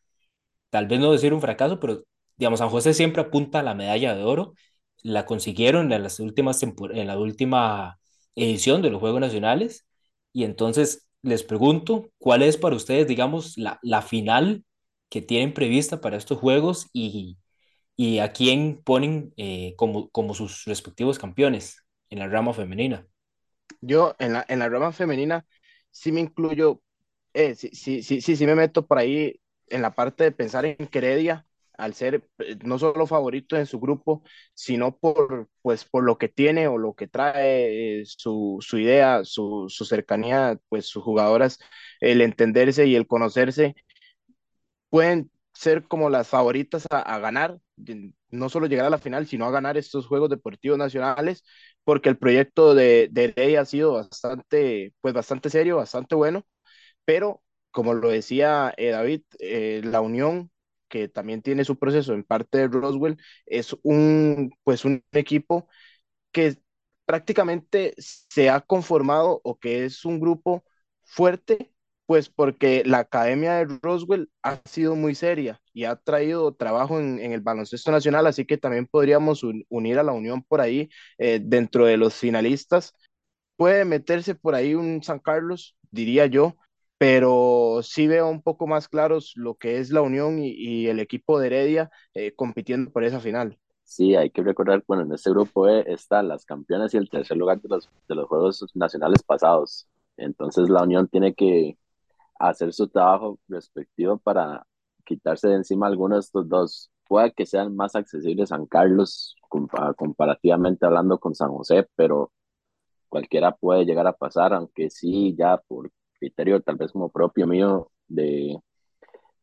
tal 0.69 0.87
vez 0.87 0.99
no 0.99 1.11
decir 1.11 1.33
un 1.33 1.41
fracaso, 1.41 1.79
pero 1.79 2.03
digamos, 2.37 2.59
San 2.59 2.69
José 2.69 2.93
siempre 2.93 3.21
apunta 3.21 3.59
a 3.59 3.63
la 3.63 3.75
medalla 3.75 4.15
de 4.15 4.23
oro. 4.23 4.53
La 5.03 5.25
consiguieron 5.25 5.91
en 5.91 6.03
las 6.03 6.19
últimas 6.19 6.61
en 6.63 7.07
la 7.07 7.17
última 7.19 7.99
edición 8.35 8.81
de 8.81 8.89
los 8.91 8.99
Juegos 8.99 9.21
Nacionales. 9.21 9.87
Y 10.33 10.43
entonces 10.43 11.07
les 11.21 11.43
pregunto, 11.43 12.09
¿cuál 12.17 12.43
es 12.43 12.57
para 12.57 12.75
ustedes, 12.75 13.07
digamos, 13.07 13.57
la, 13.57 13.79
la 13.83 14.01
final 14.01 14.63
que 15.09 15.21
tienen 15.21 15.53
prevista 15.53 16.01
para 16.01 16.17
estos 16.17 16.37
Juegos 16.39 16.87
y, 16.93 17.37
y 17.97 18.19
a 18.19 18.33
quién 18.33 18.81
ponen 18.83 19.33
eh, 19.37 19.75
como, 19.77 20.09
como 20.11 20.33
sus 20.35 20.65
respectivos 20.65 21.19
campeones 21.19 21.85
en 22.09 22.19
la 22.19 22.27
rama 22.27 22.53
femenina? 22.53 23.07
Yo 23.81 24.15
en 24.19 24.33
la, 24.33 24.45
en 24.49 24.59
la 24.59 24.69
rama 24.69 24.91
femenina 24.91 25.45
sí 25.91 26.11
me 26.11 26.19
incluyo, 26.21 26.81
eh, 27.33 27.55
sí, 27.55 27.69
sí, 27.73 28.03
sí, 28.03 28.21
sí, 28.21 28.35
sí 28.35 28.45
me 28.45 28.55
meto 28.55 28.85
por 28.87 28.97
ahí 28.99 29.41
en 29.67 29.81
la 29.81 29.93
parte 29.95 30.23
de 30.25 30.31
pensar 30.31 30.65
en 30.65 30.77
que 30.87 30.99
Heredia, 30.99 31.47
al 31.79 31.93
ser 31.95 32.27
eh, 32.39 32.57
no 32.63 32.77
solo 32.79 33.07
favorito 33.07 33.57
en 33.57 33.65
su 33.65 33.79
grupo, 33.79 34.23
sino 34.53 34.97
por, 34.97 35.49
pues, 35.61 35.85
por 35.85 36.03
lo 36.03 36.17
que 36.17 36.29
tiene 36.29 36.67
o 36.67 36.77
lo 36.77 36.93
que 36.93 37.07
trae, 37.07 38.01
eh, 38.01 38.05
su, 38.05 38.57
su 38.61 38.77
idea, 38.79 39.23
su, 39.23 39.67
su 39.69 39.85
cercanía, 39.85 40.59
pues 40.69 40.85
sus 40.87 41.03
jugadoras, 41.03 41.59
el 42.01 42.21
entenderse 42.21 42.85
y 42.87 42.95
el 42.95 43.07
conocerse, 43.07 43.75
pueden 44.89 45.31
ser 45.53 45.83
como 45.87 46.09
las 46.09 46.27
favoritas 46.27 46.87
a, 46.89 47.19
ganar, 47.19 47.59
no 48.29 48.49
solo 48.49 48.67
llegar 48.67 48.85
a 48.85 48.89
la 48.89 48.97
final, 48.97 49.27
sino 49.27 49.45
a 49.45 49.51
ganar 49.51 49.77
estos 49.77 50.07
Juegos 50.07 50.29
Deportivos 50.29 50.77
Nacionales, 50.77 51.43
porque 51.83 52.09
el 52.09 52.17
proyecto 52.17 52.75
de, 52.75 53.09
de 53.11 53.25
Heredia 53.25 53.61
ha 53.61 53.65
sido 53.65 53.93
bastante, 53.93 54.93
pues 55.01 55.13
bastante 55.13 55.49
serio, 55.49 55.77
bastante 55.77 56.15
bueno, 56.15 56.45
pero 57.05 57.41
como 57.71 57.93
lo 57.93 58.09
decía 58.09 58.73
eh, 58.77 58.89
David, 58.91 59.21
la 59.83 60.01
Unión, 60.01 60.51
que 60.89 61.07
también 61.07 61.41
tiene 61.41 61.65
su 61.65 61.77
proceso 61.79 62.13
en 62.13 62.23
parte 62.23 62.57
de 62.59 62.67
Roswell, 62.67 63.17
es 63.45 63.75
un, 63.83 64.51
pues 64.63 64.85
un 64.85 65.03
equipo 65.13 65.69
que 66.31 66.57
prácticamente 67.05 67.95
se 67.97 68.49
ha 68.49 68.61
conformado 68.61 69.41
o 69.43 69.57
que 69.59 69.85
es 69.85 70.05
un 70.05 70.19
grupo 70.19 70.63
fuerte, 71.03 71.73
pues 72.05 72.29
porque 72.29 72.83
la 72.85 72.99
Academia 72.99 73.53
de 73.55 73.79
Roswell 73.81 74.29
ha 74.43 74.61
sido 74.65 74.95
muy 74.95 75.15
seria 75.15 75.61
y 75.73 75.85
ha 75.85 75.95
traído 75.95 76.53
trabajo 76.55 76.99
en, 76.99 77.19
el 77.19 77.41
baloncesto 77.41 77.91
nacional, 77.91 78.27
así 78.27 78.45
que 78.45 78.57
también 78.57 78.87
podríamos 78.87 79.43
un, 79.43 79.65
unir 79.69 79.99
a 79.99 80.03
la 80.03 80.11
Unión 80.13 80.43
por 80.43 80.61
ahí 80.61 80.89
eh, 81.17 81.39
dentro 81.43 81.85
de 81.85 81.97
los 81.97 82.15
finalistas. 82.15 82.93
Puede 83.57 83.85
meterse 83.85 84.35
por 84.35 84.55
ahí 84.55 84.75
un 84.75 85.03
San 85.03 85.19
Carlos, 85.19 85.75
diría 85.91 86.27
yo, 86.27 86.55
pero 86.99 87.81
sí 87.83 88.07
veo 88.07 88.29
un 88.29 88.43
poco 88.43 88.67
más 88.67 88.89
claros 88.89 89.33
lo 89.37 89.55
que 89.57 89.79
es 89.79 89.91
la 89.91 90.03
Unión 90.03 90.39
y, 90.39 90.51
y 90.51 90.89
el 90.89 91.01
equipo 91.01 91.39
de 91.39 91.47
Heredia 91.49 91.91
eh, 92.15 92.33
compitiendo 92.35 92.91
por 92.93 93.05
esa 93.05 93.21
final. 93.21 93.59
Sí, 93.83 94.15
hay 94.15 94.29
que 94.29 94.43
recordar, 94.43 94.83
bueno, 94.87 95.03
en 95.03 95.13
este 95.13 95.31
grupo 95.31 95.67
E 95.67 95.83
están 95.91 96.27
las 96.27 96.45
campeonas 96.45 96.93
y 96.93 96.97
el 96.97 97.09
tercer 97.09 97.37
lugar 97.37 97.59
de 97.61 97.69
los, 97.69 97.89
de 98.07 98.15
los 98.15 98.27
Juegos 98.27 98.65
Nacionales 98.75 99.23
pasados. 99.23 99.87
Entonces 100.17 100.69
la 100.69 100.83
Unión 100.83 101.07
tiene 101.07 101.33
que 101.33 101.77
hacer 102.39 102.73
su 102.73 102.87
trabajo 102.89 103.39
respectivo 103.49 104.17
para 104.19 104.65
quitarse 105.05 105.49
de 105.49 105.55
encima 105.55 105.87
algunos 105.87 106.17
de 106.17 106.21
estos 106.21 106.49
dos. 106.49 106.91
Puede 107.07 107.33
que 107.33 107.45
sean 107.47 107.75
más 107.75 107.95
accesibles 107.95 108.49
San 108.49 108.67
Carlos 108.67 109.35
compa- 109.49 109.95
comparativamente 109.95 110.85
hablando 110.85 111.19
con 111.19 111.35
San 111.35 111.51
José, 111.51 111.87
pero 111.95 112.31
cualquiera 113.09 113.55
puede 113.55 113.85
llegar 113.85 114.07
a 114.07 114.13
pasar, 114.13 114.53
aunque 114.53 114.89
sí, 114.89 115.35
ya 115.37 115.57
por 115.67 115.91
criterio 116.19 116.61
tal 116.61 116.75
vez 116.77 116.91
como 116.91 117.09
propio 117.09 117.47
mío 117.47 117.91
de, 118.07 118.57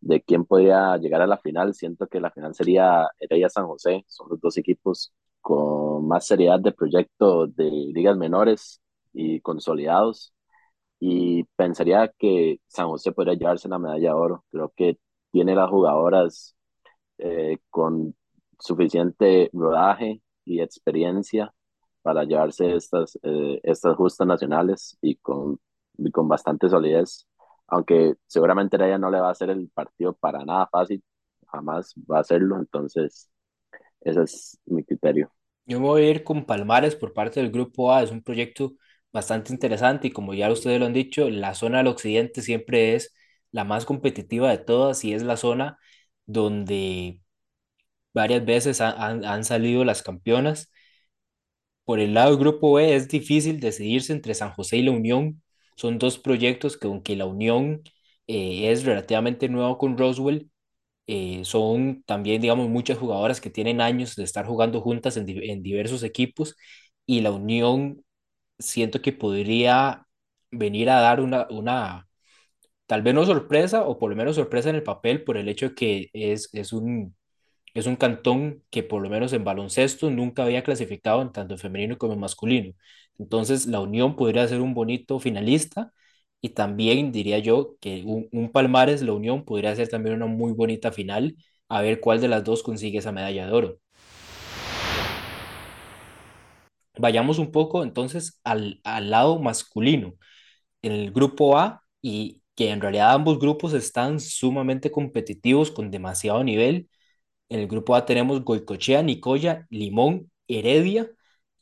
de 0.00 0.22
quién 0.22 0.44
podría 0.44 0.96
llegar 0.98 1.22
a 1.22 1.26
la 1.26 1.38
final, 1.38 1.74
siento 1.74 2.06
que 2.06 2.20
la 2.20 2.30
final 2.30 2.54
sería 2.54 3.08
Heredia 3.18 3.48
San 3.48 3.66
José, 3.66 4.04
son 4.08 4.28
los 4.30 4.40
dos 4.40 4.56
equipos 4.58 5.12
con 5.40 6.06
más 6.08 6.26
seriedad 6.26 6.60
de 6.60 6.72
proyecto 6.72 7.46
de 7.46 7.70
ligas 7.70 8.16
menores 8.16 8.80
y 9.12 9.40
consolidados, 9.40 10.34
y 11.00 11.44
pensaría 11.56 12.12
que 12.18 12.60
San 12.68 12.88
José 12.88 13.12
podría 13.12 13.34
llevarse 13.34 13.68
la 13.68 13.78
medalla 13.78 14.08
de 14.10 14.14
oro, 14.14 14.44
creo 14.50 14.72
que 14.76 14.98
tiene 15.30 15.54
las 15.54 15.70
jugadoras 15.70 16.56
eh, 17.18 17.58
con 17.70 18.14
suficiente 18.58 19.50
rodaje 19.52 20.22
y 20.44 20.60
experiencia 20.60 21.52
para 22.02 22.24
llevarse 22.24 22.76
estas, 22.76 23.18
eh, 23.22 23.60
estas 23.64 23.96
justas 23.96 24.26
nacionales 24.26 24.96
y 25.02 25.16
con, 25.16 25.60
y 25.98 26.10
con 26.10 26.28
bastante 26.28 26.68
solidez, 26.68 27.26
aunque 27.68 28.14
seguramente 28.26 28.76
ella 28.76 28.98
no 28.98 29.10
le 29.10 29.20
va 29.20 29.28
a 29.28 29.32
hacer 29.32 29.50
el 29.50 29.68
partido 29.70 30.14
para 30.14 30.44
nada 30.44 30.66
fácil, 30.68 31.02
jamás 31.48 31.94
va 32.10 32.18
a 32.18 32.20
hacerlo, 32.20 32.58
entonces 32.58 33.30
ese 34.02 34.22
es 34.24 34.58
mi 34.66 34.84
criterio. 34.84 35.32
Yo 35.64 35.80
me 35.80 35.86
voy 35.86 36.02
a 36.04 36.10
ir 36.10 36.22
con 36.24 36.44
Palmares 36.46 36.94
por 36.96 37.12
parte 37.12 37.40
del 37.40 37.50
Grupo 37.50 37.92
A. 37.92 38.02
Es 38.02 38.10
un 38.10 38.22
proyecto 38.22 38.74
bastante 39.12 39.52
interesante 39.52 40.08
y 40.08 40.12
como 40.12 40.34
ya 40.34 40.50
ustedes 40.52 40.78
lo 40.78 40.86
han 40.86 40.92
dicho, 40.92 41.28
la 41.30 41.54
zona 41.54 41.78
del 41.78 41.88
occidente 41.88 42.42
siempre 42.42 42.94
es 42.94 43.14
la 43.50 43.64
más 43.64 43.84
competitiva 43.86 44.50
de 44.50 44.58
todas 44.58 45.04
y 45.04 45.12
es 45.14 45.22
la 45.22 45.36
zona 45.36 45.78
donde 46.26 47.20
varias 48.14 48.44
veces 48.46 48.80
han- 48.82 49.24
han 49.24 49.44
salido 49.44 49.84
las 49.84 50.02
campeonas. 50.02 50.70
Por 51.84 52.00
el 52.00 52.14
lado 52.14 52.30
del 52.30 52.38
Grupo 52.40 52.74
B 52.74 52.94
es 52.94 53.08
difícil 53.08 53.60
decidirse 53.60 54.12
entre 54.12 54.34
San 54.34 54.50
José 54.52 54.78
y 54.78 54.82
la 54.82 54.90
Unión. 54.92 55.42
Son 55.76 55.98
dos 55.98 56.18
proyectos 56.18 56.76
que 56.78 56.86
aunque 56.88 57.16
la 57.16 57.26
Unión 57.26 57.82
eh, 58.26 58.70
es 58.72 58.84
relativamente 58.84 59.48
nuevo 59.48 59.78
con 59.78 59.98
Roswell, 59.98 60.50
eh, 61.06 61.44
son 61.44 62.02
también, 62.04 62.42
digamos, 62.42 62.68
muchas 62.68 62.98
jugadoras 62.98 63.40
que 63.40 63.50
tienen 63.50 63.80
años 63.80 64.16
de 64.16 64.24
estar 64.24 64.46
jugando 64.46 64.80
juntas 64.82 65.16
en, 65.16 65.26
en 65.28 65.62
diversos 65.62 66.02
equipos 66.04 66.56
y 67.06 67.20
la 67.22 67.32
Unión 67.32 68.04
siento 68.58 69.02
que 69.02 69.12
podría 69.12 70.06
venir 70.50 70.90
a 70.90 71.00
dar 71.00 71.20
una, 71.20 71.46
una, 71.50 72.08
tal 72.86 73.02
vez 73.02 73.14
no 73.14 73.24
sorpresa 73.26 73.82
o 73.86 73.98
por 73.98 74.10
lo 74.10 74.16
menos 74.16 74.36
sorpresa 74.36 74.70
en 74.70 74.76
el 74.76 74.82
papel 74.82 75.24
por 75.24 75.36
el 75.36 75.48
hecho 75.48 75.74
que 75.74 76.08
es, 76.12 76.48
es 76.52 76.72
un, 76.72 77.16
es 77.74 77.86
un 77.86 77.96
cantón 77.96 78.64
que 78.70 78.82
por 78.82 79.02
lo 79.02 79.10
menos 79.10 79.32
en 79.34 79.44
baloncesto 79.44 80.10
nunca 80.10 80.44
había 80.44 80.64
clasificado 80.64 81.22
en 81.22 81.32
tanto 81.32 81.54
en 81.54 81.60
femenino 81.60 81.98
como 81.98 82.14
en 82.14 82.20
masculino. 82.20 82.74
Entonces 83.18 83.66
la 83.66 83.80
Unión 83.80 84.16
podría 84.16 84.46
ser 84.48 84.60
un 84.60 84.74
bonito 84.74 85.18
finalista 85.20 85.92
y 86.40 86.50
también 86.50 87.12
diría 87.12 87.38
yo 87.38 87.76
que 87.80 88.02
un, 88.06 88.28
un 88.32 88.52
Palmares, 88.52 89.02
la 89.02 89.12
Unión 89.12 89.44
podría 89.44 89.74
ser 89.76 89.88
también 89.88 90.16
una 90.16 90.26
muy 90.26 90.52
bonita 90.52 90.92
final, 90.92 91.36
a 91.68 91.82
ver 91.82 92.00
cuál 92.00 92.20
de 92.20 92.28
las 92.28 92.44
dos 92.44 92.62
consigue 92.62 92.98
esa 92.98 93.12
medalla 93.12 93.46
de 93.46 93.52
oro. 93.52 93.78
Vayamos 96.98 97.38
un 97.38 97.52
poco 97.52 97.82
entonces 97.82 98.40
al, 98.44 98.80
al 98.84 99.10
lado 99.10 99.38
masculino. 99.38 100.14
En 100.82 100.92
el 100.92 101.12
grupo 101.12 101.58
A, 101.58 101.82
y 102.02 102.42
que 102.56 102.70
en 102.70 102.80
realidad 102.82 103.12
ambos 103.14 103.38
grupos 103.40 103.74
están 103.74 104.20
sumamente 104.20 104.90
competitivos 104.92 105.70
con 105.72 105.90
demasiado 105.90 106.44
nivel. 106.44 106.90
En 107.50 107.60
el 107.60 107.68
grupo 107.68 107.96
A 107.96 108.06
tenemos 108.06 108.44
Goicochea, 108.44 109.02
Nicoya, 109.02 109.66
Limón, 109.70 110.30
Heredia. 110.48 111.10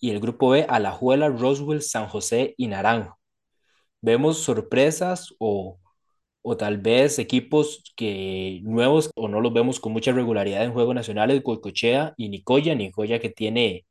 Y 0.04 0.10
el 0.10 0.20
grupo 0.20 0.50
B, 0.50 0.66
Alajuela, 0.68 1.30
Roswell, 1.30 1.80
San 1.80 2.08
José 2.08 2.54
y 2.58 2.66
Naranjo. 2.68 3.18
Vemos 4.02 4.38
sorpresas 4.38 5.34
o, 5.38 5.78
o 6.42 6.56
tal 6.58 6.78
vez 6.78 7.18
equipos 7.18 7.94
que 7.96 8.60
nuevos 8.64 9.10
o 9.16 9.28
no 9.28 9.40
los 9.40 9.54
vemos 9.54 9.80
con 9.80 9.92
mucha 9.94 10.12
regularidad 10.12 10.64
en 10.64 10.74
juegos 10.74 10.94
nacionales, 10.94 11.42
Goicochea 11.42 12.14
y 12.18 12.28
Nicoya. 12.28 12.74
Nicoya 12.74 13.18
que 13.20 13.30
tiene 13.30 13.86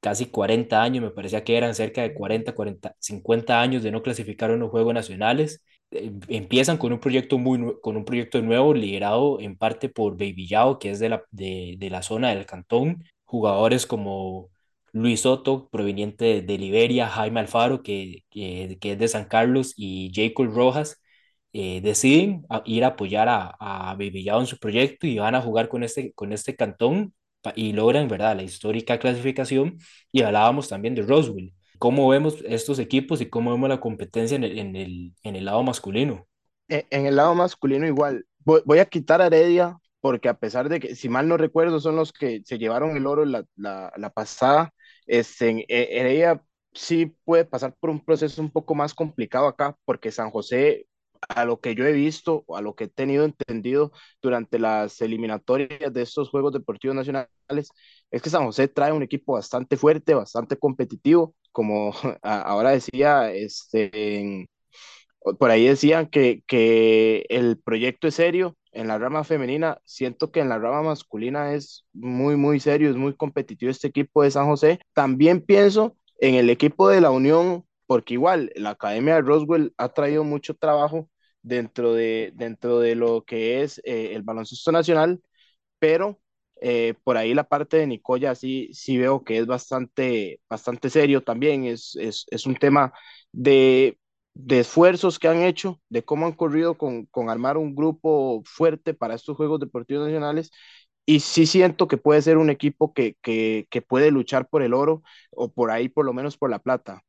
casi 0.00 0.26
40 0.26 0.82
años, 0.82 1.04
me 1.04 1.10
parecía 1.10 1.44
que 1.44 1.56
eran 1.56 1.74
cerca 1.74 2.02
de 2.02 2.14
40, 2.14 2.54
40, 2.54 2.96
50 2.98 3.60
años 3.60 3.82
de 3.82 3.90
no 3.92 4.02
clasificar 4.02 4.50
a 4.50 4.54
unos 4.54 4.70
Juegos 4.70 4.94
Nacionales. 4.94 5.62
Eh, 5.90 6.12
empiezan 6.28 6.78
con 6.78 6.92
un 6.92 7.00
proyecto 7.00 7.38
muy 7.38 7.78
con 7.82 7.96
un 7.96 8.04
proyecto 8.04 8.40
nuevo 8.42 8.74
liderado 8.74 9.40
en 9.40 9.56
parte 9.58 9.88
por 9.88 10.12
Baby 10.12 10.46
Yao, 10.48 10.78
que 10.78 10.90
es 10.90 10.98
de 11.00 11.10
la, 11.10 11.24
de, 11.30 11.76
de 11.78 11.90
la 11.90 12.02
zona 12.02 12.30
del 12.30 12.46
Cantón, 12.46 13.04
jugadores 13.24 13.86
como 13.86 14.50
Luis 14.92 15.22
Soto, 15.22 15.68
proveniente 15.70 16.42
de, 16.42 16.58
Liberia, 16.58 17.08
Jaime 17.08 17.40
Alfaro, 17.40 17.82
que, 17.82 18.24
que, 18.30 18.78
es 18.82 18.98
de 18.98 19.08
San 19.08 19.26
Carlos, 19.26 19.74
y 19.76 20.12
Jacob 20.14 20.46
Rojas, 20.54 21.00
eh, 21.52 21.80
deciden 21.80 22.46
ir 22.64 22.84
a 22.84 22.88
apoyar 22.88 23.28
a, 23.28 23.56
a 23.58 23.96
en 23.98 24.46
su 24.46 24.58
proyecto 24.58 25.06
y 25.06 25.18
van 25.18 25.34
a 25.34 25.42
jugar 25.42 25.68
con 25.68 25.82
este, 25.82 26.12
con 26.14 26.32
este 26.32 26.56
cantón 26.56 27.14
y 27.56 27.72
logran, 27.72 28.08
¿verdad?, 28.08 28.36
la 28.36 28.42
histórica 28.42 28.98
clasificación 28.98 29.78
y 30.12 30.22
hablábamos 30.22 30.68
también 30.68 30.94
de 30.94 31.02
Roswell. 31.02 31.54
¿Cómo 31.78 32.08
vemos 32.08 32.36
estos 32.46 32.78
equipos 32.78 33.20
y 33.20 33.26
cómo 33.26 33.50
vemos 33.52 33.68
la 33.68 33.80
competencia 33.80 34.36
en 34.36 34.44
el, 34.44 34.58
en 34.58 34.76
el, 34.76 35.14
en 35.22 35.36
el 35.36 35.44
lado 35.46 35.62
masculino? 35.62 36.26
En, 36.68 36.84
en 36.90 37.06
el 37.06 37.16
lado 37.16 37.34
masculino 37.34 37.86
igual, 37.86 38.26
voy, 38.40 38.60
voy 38.66 38.78
a 38.78 38.84
quitar 38.84 39.22
a 39.22 39.26
Heredia 39.26 39.78
porque 40.00 40.28
a 40.28 40.34
pesar 40.34 40.68
de 40.68 40.80
que, 40.80 40.94
si 40.94 41.08
mal 41.08 41.28
no 41.28 41.36
recuerdo, 41.36 41.80
son 41.80 41.96
los 41.96 42.12
que 42.12 42.42
se 42.44 42.58
llevaron 42.58 42.96
el 42.96 43.06
oro 43.06 43.24
la, 43.24 43.44
la, 43.56 43.92
la 43.96 44.10
pasada, 44.10 44.72
este, 45.10 45.50
en- 45.50 45.64
Heredia 45.68 46.42
sí 46.74 47.06
puede 47.24 47.44
pasar 47.44 47.74
por 47.80 47.90
un 47.90 48.04
proceso 48.04 48.40
un 48.42 48.50
poco 48.50 48.74
más 48.74 48.94
complicado 48.94 49.46
acá 49.48 49.76
porque 49.84 50.12
San 50.12 50.30
José 50.30 50.86
a 51.28 51.44
lo 51.44 51.60
que 51.60 51.74
yo 51.74 51.86
he 51.86 51.92
visto 51.92 52.44
a 52.56 52.62
lo 52.62 52.74
que 52.74 52.84
he 52.84 52.88
tenido 52.88 53.24
entendido 53.26 53.92
durante 54.22 54.58
las 54.58 55.00
eliminatorias 55.02 55.92
de 55.92 56.02
estos 56.02 56.30
Juegos 56.30 56.52
Deportivos 56.54 56.96
Nacionales, 56.96 57.30
es 58.10 58.22
que 58.22 58.30
San 58.30 58.44
José 58.46 58.68
trae 58.68 58.92
un 58.92 59.02
equipo 59.02 59.34
bastante 59.34 59.76
fuerte, 59.76 60.14
bastante 60.14 60.56
competitivo, 60.58 61.34
como 61.52 61.92
ahora 62.22 62.70
decía, 62.70 63.32
este, 63.32 64.48
por 65.38 65.50
ahí 65.50 65.66
decían 65.66 66.06
que, 66.08 66.42
que 66.46 67.26
el 67.28 67.58
proyecto 67.60 68.08
es 68.08 68.14
serio 68.16 68.56
en 68.72 68.88
la 68.88 68.98
rama 68.98 69.24
femenina, 69.24 69.80
siento 69.84 70.30
que 70.30 70.40
en 70.40 70.48
la 70.48 70.58
rama 70.58 70.82
masculina 70.82 71.54
es 71.54 71.86
muy, 71.92 72.36
muy 72.36 72.60
serio, 72.60 72.90
es 72.90 72.96
muy 72.96 73.14
competitivo 73.16 73.70
este 73.70 73.88
equipo 73.88 74.22
de 74.22 74.30
San 74.30 74.46
José. 74.46 74.80
También 74.94 75.40
pienso 75.42 75.96
en 76.18 76.34
el 76.36 76.50
equipo 76.50 76.88
de 76.88 77.00
la 77.00 77.10
Unión, 77.10 77.64
porque 77.86 78.14
igual 78.14 78.52
la 78.56 78.70
Academia 78.70 79.16
de 79.16 79.22
Roswell 79.22 79.74
ha 79.76 79.88
traído 79.90 80.24
mucho 80.24 80.54
trabajo 80.54 81.10
dentro 81.42 81.94
de, 81.94 82.32
dentro 82.36 82.78
de 82.80 82.94
lo 82.94 83.24
que 83.24 83.62
es 83.62 83.78
eh, 83.84 84.12
el 84.14 84.22
baloncesto 84.22 84.72
nacional, 84.72 85.20
pero 85.78 86.20
eh, 86.60 86.94
por 87.04 87.16
ahí 87.16 87.34
la 87.34 87.44
parte 87.44 87.78
de 87.78 87.86
Nicoya 87.86 88.34
sí, 88.34 88.70
sí 88.74 88.98
veo 88.98 89.24
que 89.24 89.38
es 89.38 89.46
bastante, 89.46 90.40
bastante 90.48 90.90
serio 90.90 91.22
también, 91.22 91.64
es, 91.64 91.96
es, 91.96 92.26
es 92.30 92.46
un 92.46 92.56
tema 92.56 92.92
de 93.32 93.98
de 94.34 94.60
esfuerzos 94.60 95.18
que 95.18 95.28
han 95.28 95.42
hecho, 95.42 95.80
de 95.88 96.04
cómo 96.04 96.26
han 96.26 96.32
corrido 96.32 96.78
con, 96.78 97.06
con 97.06 97.30
armar 97.30 97.56
un 97.56 97.74
grupo 97.74 98.42
fuerte 98.44 98.94
para 98.94 99.14
estos 99.14 99.36
Juegos 99.36 99.60
Deportivos 99.60 100.06
Nacionales. 100.06 100.50
Y 101.06 101.20
sí 101.20 101.46
siento 101.46 101.88
que 101.88 101.96
puede 101.96 102.22
ser 102.22 102.38
un 102.38 102.50
equipo 102.50 102.92
que, 102.94 103.16
que, 103.22 103.66
que 103.70 103.82
puede 103.82 104.10
luchar 104.10 104.48
por 104.48 104.62
el 104.62 104.74
oro 104.74 105.02
o 105.30 105.52
por 105.52 105.70
ahí 105.70 105.88
por 105.88 106.04
lo 106.06 106.12
menos 106.12 106.36
por 106.36 106.50
la 106.50 106.60
plata. 106.60 107.02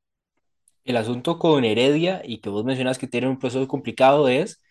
El 0.84 0.98
asunto 0.98 1.38
con 1.38 1.64
Heredia 1.64 2.22
y 2.26 2.40
que 2.40 2.50
vos 2.50 2.66
mencionas 2.66 2.98
que 2.98 3.08
tiene 3.08 3.28
un 3.28 3.38
proceso 3.40 3.68
complicado 3.68 4.28
es 4.28 4.62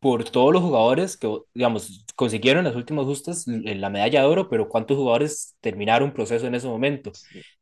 por 0.00 0.24
todos 0.24 0.52
los 0.52 0.62
jugadores 0.62 1.16
que, 1.16 1.28
digamos, 1.54 2.04
consiguieron 2.14 2.64
las 2.64 2.76
últimas 2.76 3.04
justas 3.06 3.46
la 3.46 3.90
medalla 3.90 4.20
de 4.20 4.26
oro, 4.26 4.48
pero 4.48 4.68
¿cuántos 4.68 4.96
jugadores 4.96 5.56
terminaron 5.60 6.10
un 6.10 6.14
proceso 6.14 6.46
en 6.46 6.54
ese 6.54 6.68
momento? 6.68 7.12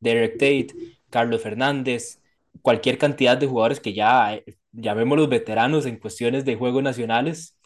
Derek 0.01 0.35
Tate, 0.35 0.69
Carlos 1.11 1.43
Fernández, 1.43 2.21
cualquier 2.63 2.99
cantidad 2.99 3.37
de 3.37 3.47
jugadores 3.47 3.81
que 3.81 3.93
ya, 3.95 4.35
eh, 4.35 4.45
llamémoslos 4.73 5.29
veteranos 5.29 5.87
en 5.87 5.99
cuestiones 5.99 6.45
de 6.45 6.57
juegos 6.57 6.83
nacionales. 6.83 7.57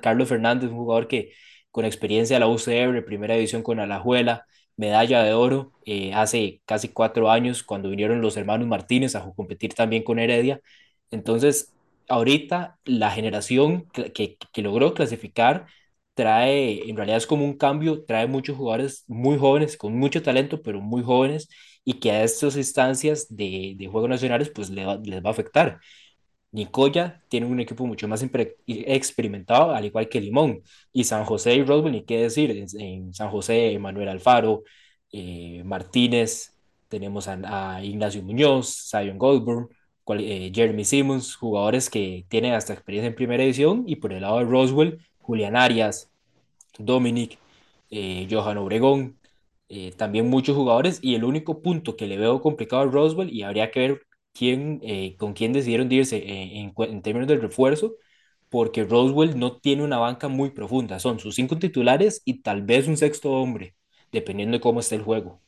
Carlos 0.00 0.28
Fernández, 0.28 0.70
un 0.70 0.76
jugador 0.78 1.08
que 1.08 1.32
con 1.70 1.84
experiencia 1.84 2.36
de 2.36 2.40
la 2.40 2.48
UCR, 2.48 3.04
primera 3.04 3.34
división 3.34 3.62
con 3.62 3.80
Alajuela, 3.80 4.46
medalla 4.76 5.22
de 5.22 5.34
oro 5.34 5.72
eh, 5.86 6.12
hace 6.14 6.62
casi 6.66 6.88
cuatro 6.88 7.30
años 7.30 7.62
cuando 7.62 7.88
vinieron 7.90 8.20
los 8.20 8.36
hermanos 8.36 8.66
Martínez 8.68 9.14
a 9.14 9.32
competir 9.34 9.74
también 9.74 10.02
con 10.02 10.18
Heredia. 10.18 10.60
Entonces, 11.10 11.72
ahorita 12.08 12.78
la 12.84 13.10
generación 13.10 13.86
que, 13.92 14.12
que, 14.12 14.62
logró 14.62 14.94
clasificar 14.94 15.66
trae, 16.14 16.88
en 16.88 16.96
realidad 16.96 17.18
es 17.18 17.26
como 17.26 17.44
un 17.44 17.56
cambio, 17.56 18.04
trae 18.04 18.26
muchos 18.26 18.56
jugadores 18.56 19.04
muy 19.08 19.38
jóvenes, 19.38 19.76
con 19.76 19.94
mucho 19.96 20.22
talento, 20.22 20.62
pero 20.62 20.80
muy 20.80 21.02
jóvenes, 21.02 21.48
y 21.84 21.94
que 21.94 22.12
a 22.12 22.24
estas 22.24 22.56
instancias 22.56 23.26
de, 23.34 23.74
de 23.76 23.86
Juegos 23.88 24.10
Nacionales 24.10 24.50
pues 24.50 24.70
les 24.70 24.86
va, 24.86 24.96
les 24.96 25.22
va 25.22 25.30
a 25.30 25.32
afectar. 25.32 25.80
Nicoya 26.52 27.22
tiene 27.28 27.46
un 27.46 27.60
equipo 27.60 27.86
mucho 27.86 28.06
más 28.08 28.22
experimentado, 28.66 29.74
al 29.74 29.86
igual 29.86 30.08
que 30.08 30.20
Limón. 30.20 30.62
Y 30.92 31.04
San 31.04 31.24
José 31.24 31.54
y 31.54 31.64
Roswell, 31.64 31.92
ni 31.92 32.04
qué 32.04 32.18
decir, 32.22 32.50
en, 32.50 33.14
San 33.14 33.30
José, 33.30 33.78
Manuel 33.78 34.08
Alfaro, 34.08 34.62
eh, 35.12 35.62
Martínez, 35.64 36.54
tenemos 36.88 37.26
a, 37.28 37.82
Ignacio 37.82 38.22
Muñoz, 38.22 38.68
Zion 38.90 39.18
Goldberg, 39.18 39.68
eh, 40.18 40.52
Jeremy 40.54 40.84
Simmons, 40.84 41.36
jugadores 41.36 41.88
que 41.88 42.26
tienen 42.28 42.52
hasta 42.52 42.74
experiencia 42.74 43.08
en 43.08 43.14
primera 43.14 43.42
edición. 43.42 43.84
Y 43.86 43.96
por 43.96 44.12
el 44.12 44.22
lado 44.22 44.38
de 44.38 44.44
Roswell, 44.44 45.00
Julián 45.20 45.56
Arias, 45.56 46.10
Dominic, 46.78 47.38
eh, 47.90 48.28
Johan 48.30 48.58
Obregón, 48.58 49.18
también 49.96 50.28
muchos 50.28 50.56
jugadores. 50.56 50.98
Y 51.02 51.14
el 51.14 51.24
único 51.24 51.62
punto 51.62 51.96
que 51.96 52.06
le 52.06 52.18
veo 52.18 52.40
complicado 52.40 52.82
a 52.82 52.86
Roswell, 52.86 53.32
y 53.32 53.42
habría 53.42 53.70
que 53.70 53.80
ver 53.80 54.06
quién, 54.32 54.80
eh, 54.82 55.16
con 55.16 55.34
quién 55.34 55.52
decidieron 55.52 55.90
irse 55.92 56.16
eh, 56.18 56.60
en, 56.60 56.74
en, 56.76 57.02
términos 57.02 57.28
del 57.28 57.42
refuerzo, 57.42 57.94
porque 58.48 58.84
Roswell 58.84 59.38
no 59.38 59.58
tiene 59.60 59.84
una 59.84 59.98
banca 59.98 60.28
muy 60.28 60.50
profunda. 60.50 60.98
Son 61.00 61.18
sus 61.18 61.34
cinco 61.36 61.58
titulares 61.58 62.22
y 62.24 62.42
tal 62.42 62.62
vez 62.62 62.88
un 62.88 62.96
sexto 62.96 63.32
hombre, 63.32 63.76
dependiendo 64.12 64.56
de 64.58 64.60
cómo 64.62 64.80
esté 64.80 64.96
el 64.96 65.02
juego 65.02 65.41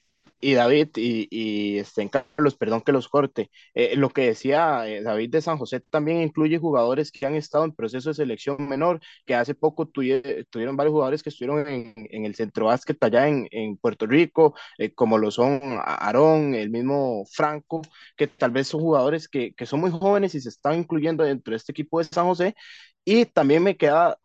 y 0.51 0.55
David 0.55 0.89
y, 0.97 1.29
y 1.31 1.79
este, 1.79 2.09
Carlos, 2.11 2.57
perdón 2.57 2.83
que 2.83 2.93
los 2.93 3.09
corte, 3.09 3.51
eh, 3.75 3.97
lo 3.97 4.11
que 4.11 4.27
decía 4.27 4.87
eh, 4.89 5.03
David 5.03 5.31
de 5.31 5.43
San 5.43 5.59
José 5.59 5.81
también 5.81 6.21
incluye 6.23 6.59
jugadores 6.59 7.11
que 7.13 7.27
han 7.27 7.35
estado 7.35 7.65
en 7.65 7.73
proceso 7.75 8.11
de 8.11 8.15
selección 8.15 8.57
menor, 8.69 9.01
que 9.27 9.35
hace 9.35 9.55
poco 9.55 9.87
tuvieron 9.89 10.77
varios 10.77 10.93
jugadores 10.93 11.23
que 11.23 11.31
estuvieron 11.31 11.67
en, 11.69 11.95
en 11.97 12.25
el 12.27 12.35
centro 12.35 12.67
básquet 12.67 13.03
allá 13.03 13.29
en, 13.29 13.49
en 13.51 13.77
Puerto 13.77 14.07
Rico, 14.07 14.55
eh, 14.79 14.95
como 14.95 15.19
lo 15.19 15.31
son 15.31 15.61
Aarón, 15.85 16.55
el 16.55 16.71
mismo 16.71 17.25
Franco, 17.33 17.83
que 18.17 18.27
tal 18.27 18.51
vez 18.51 18.69
son 18.69 18.81
jugadores 18.81 19.29
que, 19.29 19.55
que 19.55 19.67
son 19.67 19.81
muy 19.81 19.91
jóvenes 19.91 20.35
y 20.35 20.41
se 20.41 20.49
están 20.49 20.79
incluyendo 20.79 21.25
dentro 21.25 21.53
de 21.53 21.57
este 21.59 21.73
equipo 21.73 21.99
de 21.99 22.05
San 22.07 22.27
José. 22.27 22.55
Y 23.05 23.27
también 23.27 23.63
me 23.63 23.77
queda 23.77 24.19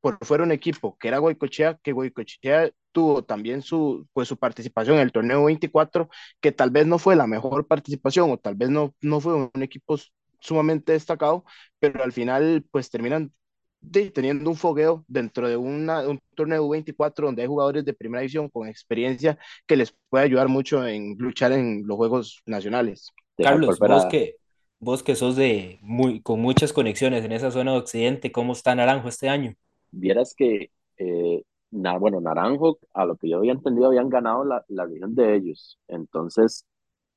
por 0.00 0.18
fuera 0.24 0.44
un 0.44 0.52
equipo 0.52 0.96
que 0.98 1.08
era 1.08 1.18
Goicochea, 1.18 1.78
que 1.82 1.92
Goicochea 1.92 2.70
tuvo 2.92 3.24
también 3.24 3.62
su, 3.62 4.06
pues, 4.12 4.28
su 4.28 4.36
participación 4.36 4.96
en 4.96 5.02
el 5.02 5.12
torneo 5.12 5.44
24, 5.44 6.08
que 6.40 6.52
tal 6.52 6.70
vez 6.70 6.86
no 6.86 6.98
fue 6.98 7.16
la 7.16 7.26
mejor 7.26 7.66
participación 7.66 8.30
o 8.30 8.38
tal 8.38 8.54
vez 8.54 8.70
no, 8.70 8.94
no 9.00 9.20
fue 9.20 9.34
un 9.34 9.62
equipo 9.62 9.96
sumamente 10.40 10.92
destacado, 10.92 11.44
pero 11.78 12.02
al 12.02 12.12
final 12.12 12.64
pues 12.70 12.90
terminan 12.90 13.32
de, 13.80 14.10
teniendo 14.10 14.50
un 14.50 14.56
fogueo 14.56 15.04
dentro 15.08 15.48
de 15.48 15.56
una, 15.56 16.06
un 16.08 16.20
torneo 16.34 16.68
24 16.68 17.26
donde 17.26 17.42
hay 17.42 17.48
jugadores 17.48 17.84
de 17.84 17.94
primera 17.94 18.20
división 18.20 18.48
con 18.48 18.68
experiencia 18.68 19.38
que 19.66 19.76
les 19.76 19.94
puede 20.08 20.24
ayudar 20.24 20.48
mucho 20.48 20.86
en 20.86 21.16
luchar 21.18 21.52
en 21.52 21.86
los 21.86 21.96
Juegos 21.96 22.42
Nacionales. 22.46 23.12
Carlos, 23.36 23.78
vos 23.78 24.06
que, 24.06 24.36
vos 24.80 25.02
que 25.02 25.14
sos 25.14 25.36
de 25.36 25.78
muy, 25.82 26.20
con 26.20 26.40
muchas 26.40 26.72
conexiones 26.72 27.24
en 27.24 27.32
esa 27.32 27.50
zona 27.50 27.72
de 27.72 27.78
Occidente, 27.78 28.32
¿cómo 28.32 28.52
está 28.52 28.74
Naranjo 28.74 29.08
este 29.08 29.28
año? 29.28 29.54
Vieras 29.90 30.34
que, 30.36 30.70
eh, 30.96 31.42
bueno, 31.70 32.20
Naranjo, 32.20 32.78
a 32.94 33.04
lo 33.04 33.16
que 33.16 33.28
yo 33.28 33.38
había 33.38 33.52
entendido, 33.52 33.88
habían 33.88 34.08
ganado 34.08 34.44
la, 34.44 34.64
la 34.68 34.86
región 34.86 35.14
de 35.14 35.36
ellos. 35.36 35.78
Entonces, 35.88 36.64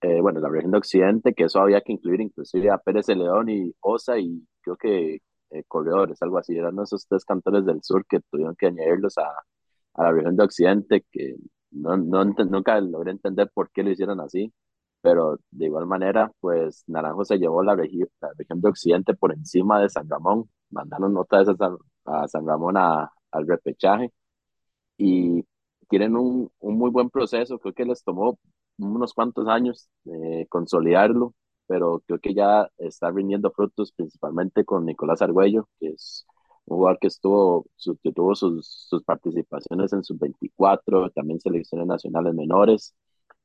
eh, 0.01 0.21
bueno, 0.21 0.39
la 0.39 0.49
región 0.49 0.71
de 0.71 0.77
Occidente, 0.79 1.33
que 1.33 1.45
eso 1.45 1.59
había 1.61 1.81
que 1.81 1.93
incluir 1.93 2.21
inclusive 2.21 2.69
a 2.71 2.77
Pérez 2.79 3.07
León 3.09 3.49
y 3.49 3.73
Osa 3.81 4.17
y 4.19 4.45
creo 4.61 4.75
que 4.77 5.19
eh, 5.51 5.63
Corredores, 5.67 6.21
algo 6.21 6.37
así. 6.37 6.55
Eran 6.57 6.79
esos 6.79 7.07
tres 7.07 7.25
cantores 7.25 7.65
del 7.65 7.81
sur 7.83 8.05
que 8.07 8.19
tuvieron 8.31 8.55
que 8.55 8.67
añadirlos 8.67 9.17
a, 9.17 9.23
a 9.95 10.03
la 10.03 10.11
región 10.11 10.35
de 10.35 10.43
Occidente, 10.43 11.05
que 11.11 11.35
no, 11.71 11.97
no, 11.97 12.23
nunca 12.25 12.79
logré 12.81 13.11
entender 13.11 13.49
por 13.53 13.69
qué 13.71 13.83
lo 13.83 13.91
hicieron 13.91 14.19
así 14.21 14.53
pero 15.01 15.39
de 15.49 15.65
igual 15.65 15.87
manera, 15.87 16.31
pues 16.39 16.83
Naranjo 16.87 17.25
se 17.25 17.37
llevó 17.37 17.63
la, 17.63 17.75
la 17.75 18.29
región 18.37 18.61
de 18.61 18.69
Occidente 18.69 19.15
por 19.15 19.33
encima 19.33 19.81
de 19.81 19.89
San 19.89 20.07
Ramón, 20.07 20.49
mandaron 20.69 21.17
otra 21.17 21.39
vez 21.39 21.49
a 21.49 21.55
San, 21.55 21.75
a 22.05 22.27
San 22.27 22.45
Ramón 22.45 22.77
a, 22.77 23.11
al 23.31 23.47
repechaje 23.47 24.11
y 25.01 25.45
tienen 25.89 26.15
un, 26.15 26.51
un, 26.59 26.77
muy 26.77 26.91
buen 26.91 27.09
proceso, 27.09 27.59
creo 27.59 27.73
que 27.73 27.85
les 27.85 28.03
tomó 28.03 28.37
unos 28.77 29.13
cuantos 29.13 29.47
años 29.47 29.89
eh, 30.05 30.45
consolidarlo, 30.49 31.33
pero 31.67 32.01
creo 32.05 32.19
que 32.19 32.33
ya 32.35 32.69
está 32.77 33.09
rindiendo 33.11 33.51
frutos 33.51 33.91
principalmente 33.93 34.63
con 34.65 34.85
Nicolás 34.85 35.21
Argüello, 35.21 35.67
que 35.79 35.89
es 35.89 36.25
un 36.65 36.77
jugador 36.77 36.99
que 36.99 37.07
estuvo, 37.07 37.65
su, 37.75 37.97
que 37.97 38.11
tuvo 38.13 38.35
sus, 38.35 38.67
sus 38.67 39.03
participaciones 39.03 39.91
en 39.93 40.03
sus 40.03 40.19
24, 40.19 41.09
también 41.11 41.39
selecciones 41.39 41.87
nacionales 41.87 42.35
menores, 42.35 42.93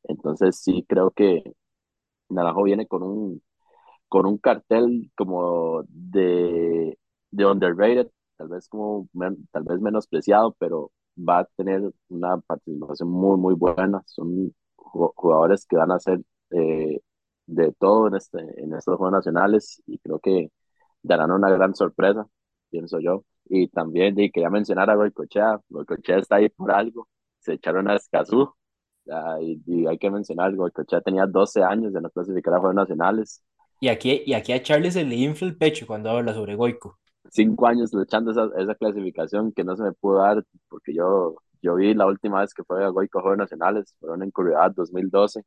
entonces 0.05 0.57
sí 0.59 0.85
creo 0.88 1.11
que 1.12 1.55
Naranjo 2.29 2.64
viene 2.64 2.87
con 2.87 3.03
un, 3.03 3.42
con 4.09 4.27
un 4.27 4.38
cartel 4.38 5.11
como 5.16 5.85
de, 5.88 6.99
de 7.31 7.47
underrated, 7.47 8.09
tal 8.37 8.49
vez 8.49 8.69
como 8.69 9.09
tal 9.53 9.64
vez 9.64 9.81
menospreciado, 9.81 10.57
pero 10.59 10.92
va 11.16 11.40
a 11.40 11.44
tener 11.57 11.83
una 12.09 12.38
participación 12.40 13.11
muy 13.11 13.38
muy 13.38 13.55
buena. 13.55 14.02
Son 14.07 14.55
jugadores 14.76 15.66
que 15.66 15.76
van 15.76 15.92
a 15.92 15.96
hacer 15.96 16.20
eh, 16.50 17.00
de 17.46 17.72
todo 17.79 18.09
en 18.09 18.16
este 18.16 18.38
en 18.62 18.74
estos 18.74 18.96
juegos 18.96 19.12
nacionales 19.12 19.83
y 19.87 19.98
creo 19.98 20.18
que 20.20 20.50
darán 21.02 21.31
una 21.33 21.50
gran 21.50 21.74
sorpresa, 21.74 22.26
pienso 22.70 23.00
yo. 23.00 23.24
Y 23.46 23.68
también 23.68 24.18
y 24.18 24.31
quería 24.31 24.50
mencionar 24.50 24.90
a 24.90 24.96
Goicochea, 24.96 25.61
Goicochea 25.68 26.18
está 26.18 26.37
ahí 26.37 26.48
por 26.50 26.72
algo, 26.72 27.09
se 27.40 27.55
echaron 27.55 27.88
a 27.88 27.96
Escazú, 27.96 28.52
y, 29.40 29.87
hay 29.87 29.98
que 29.98 30.11
mencionar, 30.11 30.55
Goicochea 30.55 31.00
tenía 31.00 31.26
12 31.26 31.62
años 31.62 31.92
de 31.92 32.00
no 32.00 32.11
clasificar 32.11 32.55
a 32.55 32.59
Juegos 32.59 32.74
Nacionales. 32.74 33.42
Y 33.81 33.88
aquí, 33.88 34.22
y 34.26 34.33
aquí 34.35 34.52
a 34.52 34.62
Charles 34.62 34.94
se 34.94 35.05
le 35.05 35.16
infla 35.16 35.48
el 35.48 35.57
pecho 35.57 35.87
cuando 35.87 36.11
habla 36.11 36.35
sobre 36.35 36.57
Goico. 36.57 36.98
Cinco 37.31 37.67
años 37.67 37.93
luchando 37.93 38.31
esa, 38.31 38.49
esa 38.57 38.75
clasificación 38.75 39.53
que 39.53 39.65
no 39.65 39.77
se 39.77 39.83
me 39.83 39.93
pudo 39.93 40.19
dar 40.19 40.45
porque 40.69 40.95
yo, 40.95 41.37
yo 41.62 41.75
vi 41.77 41.95
la 41.95 42.07
última 42.07 42.41
vez 42.41 42.55
que 42.55 42.65
fue 42.65 42.85
a 42.85 42.89
Goico 42.89 43.21
Juegos 43.21 43.39
Nacionales, 43.39 43.95
fueron 44.01 44.23
en 44.23 44.31
Curiosidad 44.31 44.73
2012 44.75 45.43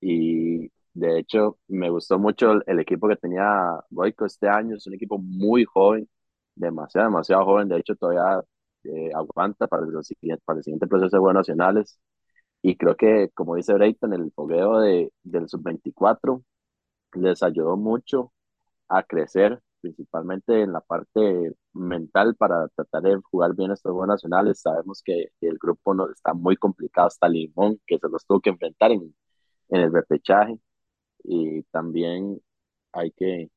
y 0.00 0.68
de 0.94 1.18
hecho 1.18 1.58
me 1.68 1.90
gustó 1.90 2.18
mucho 2.18 2.52
el, 2.52 2.64
el, 2.66 2.80
equipo 2.80 3.08
que 3.08 3.16
tenía 3.16 3.80
Goico 3.90 4.26
este 4.26 4.48
año, 4.48 4.76
es 4.76 4.86
un 4.86 4.94
equipo 4.94 5.18
muy 5.18 5.64
joven, 5.64 6.08
demasiado, 6.54 7.08
demasiado 7.08 7.44
joven, 7.44 7.68
de 7.68 7.78
hecho 7.78 7.94
todavía 7.96 8.42
eh, 8.84 9.10
aguanta 9.14 9.66
para 9.66 9.84
siguiente, 10.02 10.42
para 10.44 10.58
el 10.58 10.64
siguiente 10.64 10.86
proceso 10.86 11.16
de 11.16 11.20
Juegos 11.20 11.34
Nacionales 11.34 11.98
y 12.62 12.76
creo 12.76 12.96
que, 12.96 13.30
como 13.34 13.56
dice 13.56 13.74
Brayton, 13.74 14.12
el 14.14 14.32
fogueo 14.32 14.80
de, 14.80 15.12
del 15.22 15.48
sub-24 15.48 16.42
les 17.14 17.42
ayudó 17.42 17.76
mucho 17.76 18.32
a 18.88 19.02
crecer, 19.04 19.60
principalmente 19.80 20.62
en 20.62 20.72
la 20.72 20.80
parte 20.80 21.54
mental 21.72 22.34
para 22.36 22.68
tratar 22.68 23.02
de 23.02 23.20
jugar 23.30 23.54
bien 23.54 23.70
estos 23.72 23.92
Juegos 23.92 24.08
Nacionales. 24.08 24.60
Sabemos 24.60 25.02
que 25.02 25.28
el 25.40 25.58
grupo 25.58 25.94
no, 25.94 26.10
está 26.10 26.34
muy 26.34 26.56
complicado 26.56 27.08
hasta 27.08 27.28
Limón, 27.28 27.80
que 27.86 27.98
se 27.98 28.08
los 28.08 28.26
tuvo 28.26 28.40
que 28.40 28.50
enfrentar 28.50 28.92
en, 28.92 29.14
el 29.70 29.92
repechaje. 29.92 30.58
Y 31.24 31.62
también 31.64 32.40
hay 32.92 33.12
que, 33.12 33.50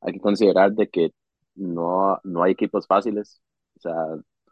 hay 0.00 0.12
que 0.14 0.20
considerar 0.20 0.72
de 0.74 0.88
que 0.90 1.12
no, 1.54 2.20
no 2.24 2.42
hay 2.44 2.52
equipos 2.52 2.86
fáciles. 2.86 3.42
O 3.76 3.80
sea, 3.80 3.94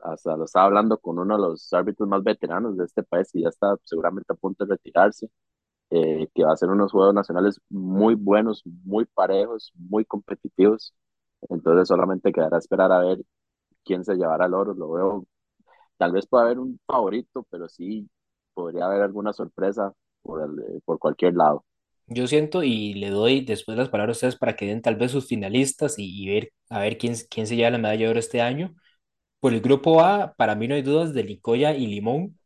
hasta 0.02 0.36
lo 0.36 0.44
estaba 0.44 0.66
hablando 0.66 0.98
con 0.98 1.18
uno 1.18 1.36
de 1.36 1.42
los 1.42 1.72
árbitros 1.72 2.08
más 2.08 2.22
veteranos 2.22 2.76
de 2.76 2.84
este 2.84 3.02
país 3.02 3.28
y 3.34 3.42
ya 3.42 3.48
está 3.48 3.76
seguramente 3.84 4.32
a 4.32 4.36
punto 4.36 4.64
de 4.64 4.74
retirarse. 4.74 5.28
eh, 5.90 6.28
que 6.34 6.44
va 6.44 6.52
a 6.52 6.56
ser 6.56 6.70
unos 6.70 6.92
juegos 6.92 7.14
nacionales 7.14 7.60
muy 7.70 8.14
buenos, 8.14 8.62
muy 8.84 9.06
parejos, 9.06 9.72
muy 9.76 10.04
competitivos. 10.04 10.94
Entonces 11.48 11.88
solamente 11.88 12.32
quedará 12.32 12.58
esperar 12.58 12.92
a 12.92 13.00
ver 13.00 13.18
quién 13.84 14.04
se 14.04 14.14
llevará 14.16 14.46
el 14.46 14.54
oro. 14.54 14.74
Lo 14.74 14.90
veo, 14.92 15.26
tal 15.96 16.12
vez 16.12 16.26
pueda 16.26 16.44
haber 16.44 16.58
un 16.58 16.80
favorito, 16.86 17.46
pero 17.50 17.68
sí 17.68 18.08
podría 18.54 18.86
haber 18.86 19.02
alguna 19.02 19.32
sorpresa 19.32 19.92
por, 20.22 20.50
por 20.84 20.98
cualquier 20.98 21.34
lado. 21.34 21.64
Yo 22.06 22.26
siento 22.26 22.62
y 22.62 22.94
le 22.94 23.10
doy 23.10 23.42
después 23.42 23.76
las 23.76 23.90
palabras 23.90 24.16
a 24.16 24.18
ustedes 24.18 24.36
para 24.36 24.56
que 24.56 24.66
den 24.66 24.80
tal 24.82 24.96
vez 24.96 25.12
sus 25.12 25.26
finalistas 25.26 25.98
y, 25.98 26.24
y 26.24 26.28
ver 26.28 26.52
a 26.70 26.80
ver 26.80 26.96
quién, 26.96 27.14
quién 27.30 27.46
se 27.46 27.54
lleva 27.56 27.70
la 27.70 27.78
medalla 27.78 28.06
de 28.06 28.10
oro 28.10 28.18
este 28.18 28.40
año. 28.40 28.74
Por 29.40 29.54
el 29.54 29.60
grupo 29.60 30.00
A, 30.02 30.34
para 30.36 30.54
mí 30.56 30.66
no 30.66 30.74
hay 30.74 30.82
dudas 30.82 31.14
de 31.14 31.22
Nicoya 31.24 31.74
y 31.74 31.86
Limón. 31.86 32.38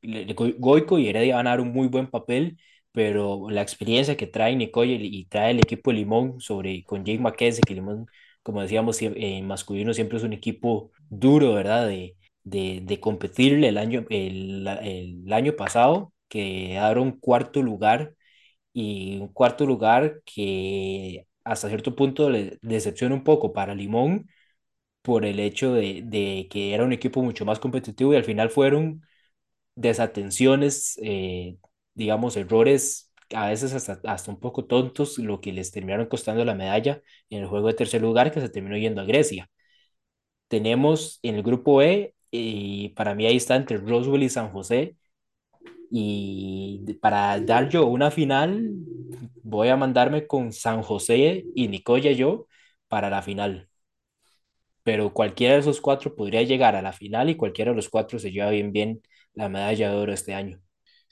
Goico 0.59 0.99
y 0.99 1.09
Heredia 1.09 1.37
van 1.37 1.47
a 1.47 1.51
dar 1.51 1.61
un 1.61 1.73
muy 1.73 1.89
buen 1.89 2.11
papel, 2.11 2.59
pero 2.93 3.49
la 3.51 3.63
experiencia 3.63 4.17
que 4.17 4.27
trae 4.27 4.55
Nicoya 4.57 4.95
y, 5.01 5.25
trae 5.27 5.53
el 5.53 5.59
equipo 5.61 5.91
de 5.91 5.99
Limón 5.99 6.41
sobre 6.41 6.85
con 6.85 7.05
Jake 7.05 7.19
Mackenzie, 7.21 7.63
que 7.67 7.75
Limón, 7.75 8.07
como 8.43 8.63
decíamos, 8.63 9.01
en 9.03 9.47
masculino 9.47 9.95
siempre 9.95 10.19
es 10.19 10.25
un 10.25 10.33
equipo 10.33 10.91
duro, 11.09 11.55
¿verdad? 11.55 11.87
De, 11.89 12.17
de, 12.45 12.83
competirle 13.01 13.69
el 13.69 13.79
año, 13.79 14.05
el, 14.11 14.67
el 14.83 15.33
año 15.33 15.55
pasado, 15.57 16.13
que 16.29 16.79
dieron 16.79 17.13
cuarto 17.13 17.63
lugar 17.63 18.15
y 18.73 19.19
un 19.21 19.29
cuarto 19.29 19.67
lugar 19.67 20.23
que 20.25 21.27
hasta 21.45 21.69
cierto 21.69 21.97
punto 21.97 22.31
le 22.31 22.59
un 23.15 23.25
poco 23.25 23.53
para 23.53 23.75
Limón 23.75 24.29
por 25.03 25.25
el 25.25 25.41
hecho 25.41 25.75
de, 25.75 26.03
de 26.05 26.49
que 26.51 26.75
era 26.75 26.85
un 26.85 26.93
equipo 26.93 27.23
mucho 27.23 27.45
más 27.45 27.59
competitivo 27.61 28.13
y 28.13 28.17
al 28.17 28.25
final 28.25 28.51
fueron 28.51 29.03
desatenciones, 29.77 30.99
eh, 31.03 31.59
digamos, 31.95 32.37
errores 32.37 33.12
a 33.35 33.49
veces 33.49 33.75
hasta, 33.75 34.01
hasta 34.11 34.31
un 34.31 34.41
poco 34.41 34.65
tontos, 34.67 35.19
lo 35.19 35.41
que 35.41 35.53
les 35.53 35.71
terminaron 35.73 36.07
costando 36.07 36.45
la 36.45 36.55
medalla 36.55 37.03
en 37.31 37.41
el 37.43 37.47
juego 37.49 37.69
de 37.69 37.75
tercer 37.75 38.03
lugar 38.03 38.33
que 38.33 38.41
se 38.41 38.49
terminó 38.49 38.77
yendo 38.77 39.01
a 39.01 39.05
Grecia. 39.05 39.51
Tenemos 40.49 41.19
en 41.23 41.37
el 41.37 41.43
grupo 41.43 41.83
E, 41.83 42.15
y 42.31 42.91
para 42.91 43.15
mí 43.15 43.27
ahí 43.27 43.37
está 43.37 43.57
entre 43.57 43.79
Roswell 43.79 44.23
y 44.23 44.29
San 44.29 44.51
José, 44.53 44.97
y 45.91 46.95
para 47.01 47.41
dar 47.41 47.69
yo 47.69 47.87
una 47.87 48.11
final, 48.11 48.73
voy 49.43 49.69
a 49.69 49.77
mandarme 49.77 50.27
con 50.27 50.53
San 50.53 50.83
José 50.83 51.45
y 51.55 51.69
Nicoya 51.69 52.13
yo 52.13 52.49
para 52.89 53.11
la 53.11 53.23
final 53.23 53.69
pero 54.83 55.13
cualquiera 55.13 55.55
de 55.55 55.61
esos 55.61 55.81
cuatro 55.81 56.15
podría 56.15 56.43
llegar 56.43 56.77
a 56.77 56.83
la 56.83 56.93
final 56.93 57.31
y 57.31 57.37
cualquiera 57.37 57.71
de 57.73 57.77
los 57.77 57.89
cuatro 57.89 58.19
se 58.19 58.31
lleva 58.33 58.51
bien 58.51 58.73
bien 58.73 59.03
la 59.35 59.49
medalla 59.49 59.91
de 59.91 59.97
oro 59.97 60.13
este 60.13 60.35
año. 60.35 60.61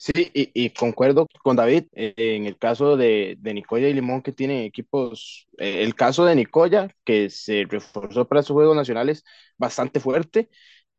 Sí, 0.03 0.31
y, 0.33 0.49
y 0.55 0.71
concuerdo 0.71 1.27
con 1.43 1.55
David 1.55 1.83
eh, 1.93 2.13
en 2.17 2.47
el 2.47 2.57
caso 2.57 2.97
de, 2.97 3.35
de 3.39 3.53
Nicoya 3.53 3.87
y 3.87 3.93
Limón 3.93 4.23
que 4.23 4.31
tienen 4.31 4.63
equipos, 4.63 5.47
eh, 5.59 5.83
el 5.83 5.93
caso 5.93 6.25
de 6.25 6.35
Nicoya 6.35 6.89
que 7.05 7.29
se 7.29 7.65
reforzó 7.69 8.27
para 8.27 8.41
sus 8.41 8.55
Juegos 8.55 8.75
Nacionales 8.75 9.23
bastante 9.59 9.99
fuerte, 9.99 10.49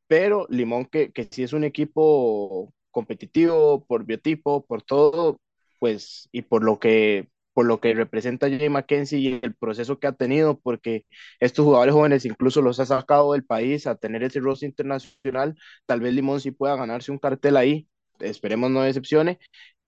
pero 0.08 0.46
Limón 0.50 0.86
que, 0.86 1.12
que 1.12 1.28
sí 1.30 1.42
es 1.44 1.52
un 1.54 1.64
equipo 1.64 2.72
competitivo 2.92 3.84
por 3.86 4.04
biotipo, 4.06 4.66
por 4.66 4.82
todo, 4.82 5.40
pues 5.80 6.28
y 6.32 6.42
por 6.42 6.64
lo 6.64 6.78
que 6.80 7.28
por 7.54 7.66
lo 7.66 7.80
que 7.80 7.94
representa 7.94 8.48
Jay 8.48 8.70
McKenzie 8.70 9.18
y 9.20 9.40
el 9.42 9.54
proceso 9.54 9.98
que 9.98 10.06
ha 10.06 10.12
tenido, 10.12 10.58
porque 10.60 11.04
estos 11.40 11.64
jugadores 11.64 11.94
jóvenes 11.94 12.24
incluso 12.24 12.62
los 12.62 12.80
ha 12.80 12.86
sacado 12.86 13.32
del 13.32 13.44
país 13.44 13.86
a 13.86 13.96
tener 13.96 14.22
ese 14.22 14.40
roster 14.40 14.68
internacional, 14.68 15.54
tal 15.86 16.00
vez 16.00 16.14
Limón 16.14 16.40
sí 16.40 16.50
pueda 16.52 16.76
ganarse 16.76 17.12
un 17.12 17.18
cartel 17.18 17.56
ahí, 17.58 17.88
esperemos 18.22 18.70
no 18.70 18.82
decepcione, 18.82 19.38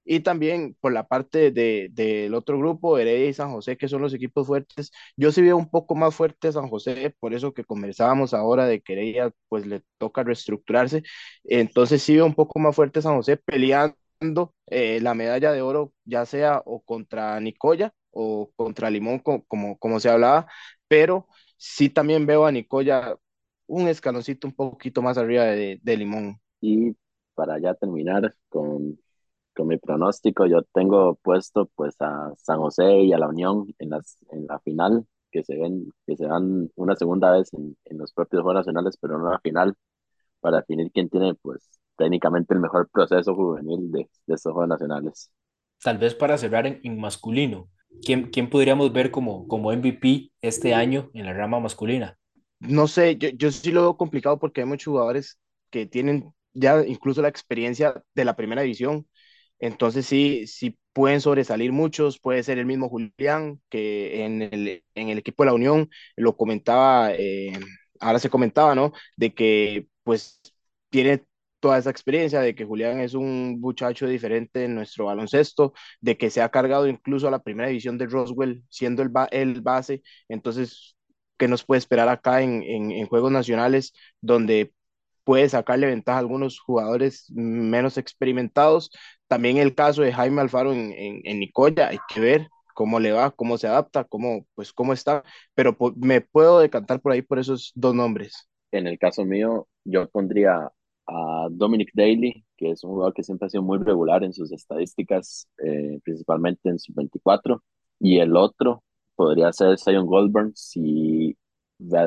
y 0.06 0.20
también 0.20 0.76
por 0.80 0.92
la 0.92 1.06
parte 1.08 1.50
de, 1.50 1.88
del 1.92 2.34
otro 2.34 2.58
grupo, 2.58 2.98
Heredia 2.98 3.26
y 3.28 3.32
San 3.34 3.50
José, 3.52 3.76
que 3.78 3.88
son 3.88 4.02
los 4.02 4.12
equipos 4.14 4.46
fuertes, 4.46 4.92
yo 5.16 5.32
sí 5.32 5.40
veo 5.42 5.56
un 5.56 5.70
poco 5.70 5.94
más 5.94 6.14
fuerte 6.14 6.48
a 6.48 6.52
San 6.52 6.68
José, 6.68 7.14
por 7.20 7.32
eso 7.34 7.54
que 7.54 7.64
conversábamos 7.64 8.34
ahora 8.34 8.66
de 8.66 8.82
que 8.82 8.92
Heredia 8.94 9.32
pues 9.48 9.66
le 9.66 9.82
toca 9.98 10.22
reestructurarse, 10.22 11.02
entonces 11.44 12.02
sí 12.02 12.14
veo 12.16 12.26
un 12.26 12.34
poco 12.34 12.58
más 12.58 12.76
fuerte 12.76 12.98
a 12.98 13.02
San 13.02 13.16
José 13.16 13.36
peleando 13.38 14.54
eh, 14.66 15.00
la 15.00 15.14
medalla 15.14 15.52
de 15.52 15.62
oro, 15.62 15.92
ya 16.04 16.26
sea 16.26 16.62
o 16.64 16.82
contra 16.82 17.40
Nicoya 17.40 17.92
o 18.10 18.50
contra 18.56 18.90
Limón, 18.90 19.18
co- 19.20 19.44
como, 19.48 19.78
como 19.78 20.00
se 20.00 20.08
hablaba, 20.10 20.46
pero 20.88 21.28
sí 21.56 21.88
también 21.90 22.26
veo 22.26 22.46
a 22.46 22.52
Nicoya 22.52 23.16
un 23.66 23.88
escaloncito 23.88 24.46
un 24.46 24.54
poquito 24.54 25.02
más 25.02 25.18
arriba 25.18 25.44
de, 25.44 25.78
de 25.82 25.96
Limón. 25.96 26.40
Y 26.60 26.96
para 27.34 27.58
ya 27.60 27.74
terminar 27.74 28.34
con, 28.48 28.98
con 29.54 29.68
mi 29.68 29.78
pronóstico, 29.78 30.46
yo 30.46 30.62
tengo 30.74 31.16
puesto 31.16 31.66
pues 31.76 31.96
a 32.00 32.32
San 32.38 32.58
José 32.60 33.00
y 33.02 33.12
a 33.12 33.18
la 33.18 33.28
Unión 33.28 33.66
en, 33.78 33.90
las, 33.90 34.18
en 34.30 34.46
la 34.46 34.60
final, 34.60 35.06
que 35.32 35.44
se 35.44 35.56
ven, 35.56 35.92
que 36.06 36.16
se 36.16 36.26
dan 36.26 36.70
una 36.76 36.96
segunda 36.96 37.32
vez 37.32 37.52
en, 37.54 37.76
en 37.86 37.98
los 37.98 38.12
propios 38.12 38.42
Juegos 38.42 38.60
Nacionales, 38.62 38.96
pero 39.00 39.16
en 39.16 39.22
una 39.22 39.40
final 39.40 39.74
para 40.40 40.58
definir 40.58 40.90
quién 40.92 41.08
tiene 41.10 41.34
pues 41.36 41.68
técnicamente 41.96 42.54
el 42.54 42.60
mejor 42.60 42.88
proceso 42.90 43.34
juvenil 43.34 43.90
de, 43.92 44.10
de 44.26 44.34
estos 44.34 44.52
Juegos 44.52 44.68
Nacionales. 44.70 45.30
Tal 45.84 45.98
vez 45.98 46.16
para 46.16 46.36
cerrar 46.36 46.66
en, 46.66 46.80
en 46.82 46.98
masculino, 46.98 47.70
¿quién, 48.04 48.30
quién 48.30 48.50
podríamos 48.50 48.92
ver 48.92 49.12
como, 49.12 49.46
como 49.46 49.70
MVP 49.72 50.32
este 50.42 50.74
año 50.74 51.10
en 51.14 51.26
la 51.26 51.32
rama 51.32 51.60
masculina? 51.60 52.18
No 52.60 52.88
sé, 52.88 53.16
yo, 53.18 53.28
yo 53.30 53.50
sí 53.52 53.70
lo 53.72 53.82
veo 53.82 53.96
complicado 53.96 54.38
porque 54.38 54.62
hay 54.62 54.66
muchos 54.66 54.90
jugadores 54.92 55.38
que 55.70 55.86
tienen 55.86 56.32
ya 56.54 56.84
incluso 56.86 57.22
la 57.22 57.28
experiencia 57.28 58.02
de 58.14 58.24
la 58.24 58.36
primera 58.36 58.62
división, 58.62 59.06
entonces 59.58 60.06
sí, 60.06 60.46
sí 60.46 60.78
pueden 60.92 61.20
sobresalir 61.20 61.72
muchos, 61.72 62.20
puede 62.20 62.42
ser 62.42 62.58
el 62.58 62.66
mismo 62.66 62.88
Julián, 62.88 63.60
que 63.70 64.24
en 64.24 64.42
el, 64.42 64.84
en 64.94 65.08
el 65.08 65.18
equipo 65.18 65.42
de 65.42 65.48
la 65.48 65.54
Unión 65.54 65.90
lo 66.16 66.36
comentaba, 66.36 67.12
eh, 67.14 67.52
ahora 68.00 68.18
se 68.18 68.30
comentaba, 68.30 68.74
¿no? 68.74 68.92
De 69.16 69.34
que 69.34 69.88
pues 70.04 70.40
tiene 70.90 71.24
toda 71.60 71.78
esa 71.78 71.90
experiencia, 71.90 72.40
de 72.40 72.54
que 72.54 72.64
Julián 72.64 73.00
es 73.00 73.14
un 73.14 73.58
muchacho 73.60 74.06
diferente 74.06 74.64
en 74.64 74.74
nuestro 74.74 75.06
baloncesto, 75.06 75.72
de 76.00 76.16
que 76.18 76.30
se 76.30 76.42
ha 76.42 76.50
cargado 76.50 76.86
incluso 76.86 77.26
a 77.26 77.30
la 77.30 77.42
primera 77.42 77.68
división 77.68 77.96
de 77.98 78.06
Roswell, 78.06 78.62
siendo 78.68 79.02
el, 79.02 79.08
ba 79.08 79.24
el 79.32 79.62
base, 79.62 80.02
entonces 80.28 80.96
qué 81.38 81.48
nos 81.48 81.64
puede 81.64 81.78
esperar 81.78 82.08
acá 82.08 82.42
en, 82.42 82.62
en, 82.62 82.90
en, 82.92 83.06
juegos 83.06 83.32
nacionales 83.32 83.92
donde 84.20 84.72
puede 85.24 85.48
sacarle 85.48 85.86
ventaja 85.86 86.18
a 86.18 86.20
algunos 86.20 86.60
jugadores 86.60 87.26
menos 87.30 87.98
experimentados. 87.98 88.90
También 89.26 89.56
el 89.56 89.74
caso 89.74 90.02
de 90.02 90.12
Jaime 90.12 90.42
Alfaro 90.42 90.72
en, 90.72 90.92
en, 90.92 91.20
en 91.24 91.40
Nicoya, 91.40 91.88
hay 91.88 91.98
que 92.08 92.20
ver 92.20 92.48
cómo 92.74 93.00
le 93.00 93.12
va, 93.12 93.30
cómo 93.30 93.56
se 93.56 93.68
adapta, 93.68 94.04
cómo, 94.04 94.46
pues, 94.54 94.72
cómo 94.72 94.92
está, 94.92 95.24
pero 95.54 95.76
me 95.96 96.20
puedo 96.20 96.58
decantar 96.58 97.00
por 97.00 97.12
ahí 97.12 97.22
por 97.22 97.38
esos 97.38 97.72
dos 97.74 97.94
nombres. 97.94 98.48
En 98.72 98.86
el 98.86 98.98
caso 98.98 99.24
mío, 99.24 99.68
yo 99.84 100.08
pondría 100.10 100.70
a 101.06 101.48
Dominic 101.50 101.90
Daly, 101.94 102.44
que 102.56 102.70
es 102.72 102.82
un 102.84 102.90
jugador 102.90 103.14
que 103.14 103.22
siempre 103.22 103.46
ha 103.46 103.50
sido 103.50 103.62
muy 103.62 103.78
regular 103.78 104.24
en 104.24 104.32
sus 104.32 104.52
estadísticas, 104.52 105.48
eh, 105.64 106.00
principalmente 106.02 106.68
en 106.68 106.78
su 106.78 106.92
24, 106.94 107.62
y 108.00 108.18
el 108.18 108.36
otro 108.36 108.82
podría 109.14 109.52
ser 109.52 109.78
Zion 109.78 110.06
Goldberg 110.06 110.52
si, 110.54 111.36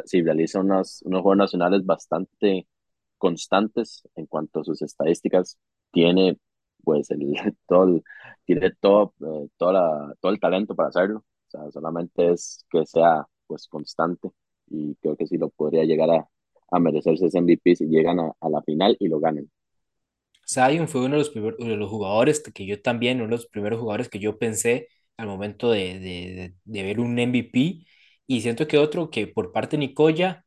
si 0.05 0.21
realiza 0.21 0.59
unos, 0.59 1.01
unos 1.03 1.21
juegos 1.21 1.37
nacionales 1.37 1.85
bastante 1.85 2.67
constantes 3.17 4.07
en 4.15 4.25
cuanto 4.27 4.61
a 4.61 4.63
sus 4.63 4.81
estadísticas. 4.81 5.57
Tiene 5.91 6.37
pues 6.83 7.09
el, 7.11 7.33
todo 7.67 7.83
el, 7.85 8.03
tiene 8.45 8.71
todo, 8.79 9.13
eh, 9.21 9.49
toda 9.57 9.73
la, 9.73 10.15
todo 10.21 10.31
el 10.31 10.39
talento 10.39 10.75
para 10.75 10.89
hacerlo. 10.89 11.19
O 11.19 11.49
sea, 11.51 11.71
solamente 11.71 12.31
es 12.33 12.65
que 12.69 12.85
sea 12.85 13.25
pues 13.47 13.67
constante 13.67 14.29
y 14.69 14.95
creo 14.95 15.15
que 15.17 15.27
sí 15.27 15.37
lo 15.37 15.49
podría 15.49 15.83
llegar 15.85 16.09
a, 16.11 16.27
a 16.71 16.79
merecerse 16.79 17.27
ese 17.27 17.39
MVP 17.39 17.75
si 17.75 17.87
llegan 17.87 18.19
a, 18.19 18.33
a 18.39 18.49
la 18.49 18.61
final 18.63 18.95
y 18.99 19.07
lo 19.07 19.19
ganen. 19.19 19.49
Zion 20.47 20.87
fue 20.87 21.01
uno 21.01 21.13
de 21.13 21.19
los, 21.19 21.29
primeros, 21.29 21.59
de 21.59 21.75
los 21.75 21.89
jugadores 21.89 22.39
que 22.41 22.65
yo 22.65 22.81
también, 22.81 23.17
uno 23.19 23.27
de 23.31 23.35
los 23.37 23.47
primeros 23.47 23.79
jugadores 23.79 24.09
que 24.09 24.19
yo 24.19 24.37
pensé 24.39 24.87
al 25.17 25.27
momento 25.27 25.71
de, 25.71 25.99
de, 25.99 26.55
de 26.63 26.83
ver 26.83 26.99
un 26.99 27.17
MVP. 27.19 27.85
Y 28.27 28.41
siento 28.41 28.67
que 28.67 28.77
otro 28.77 29.09
que 29.09 29.27
por 29.27 29.51
parte 29.51 29.77
de 29.77 29.79
Nicoya, 29.87 30.45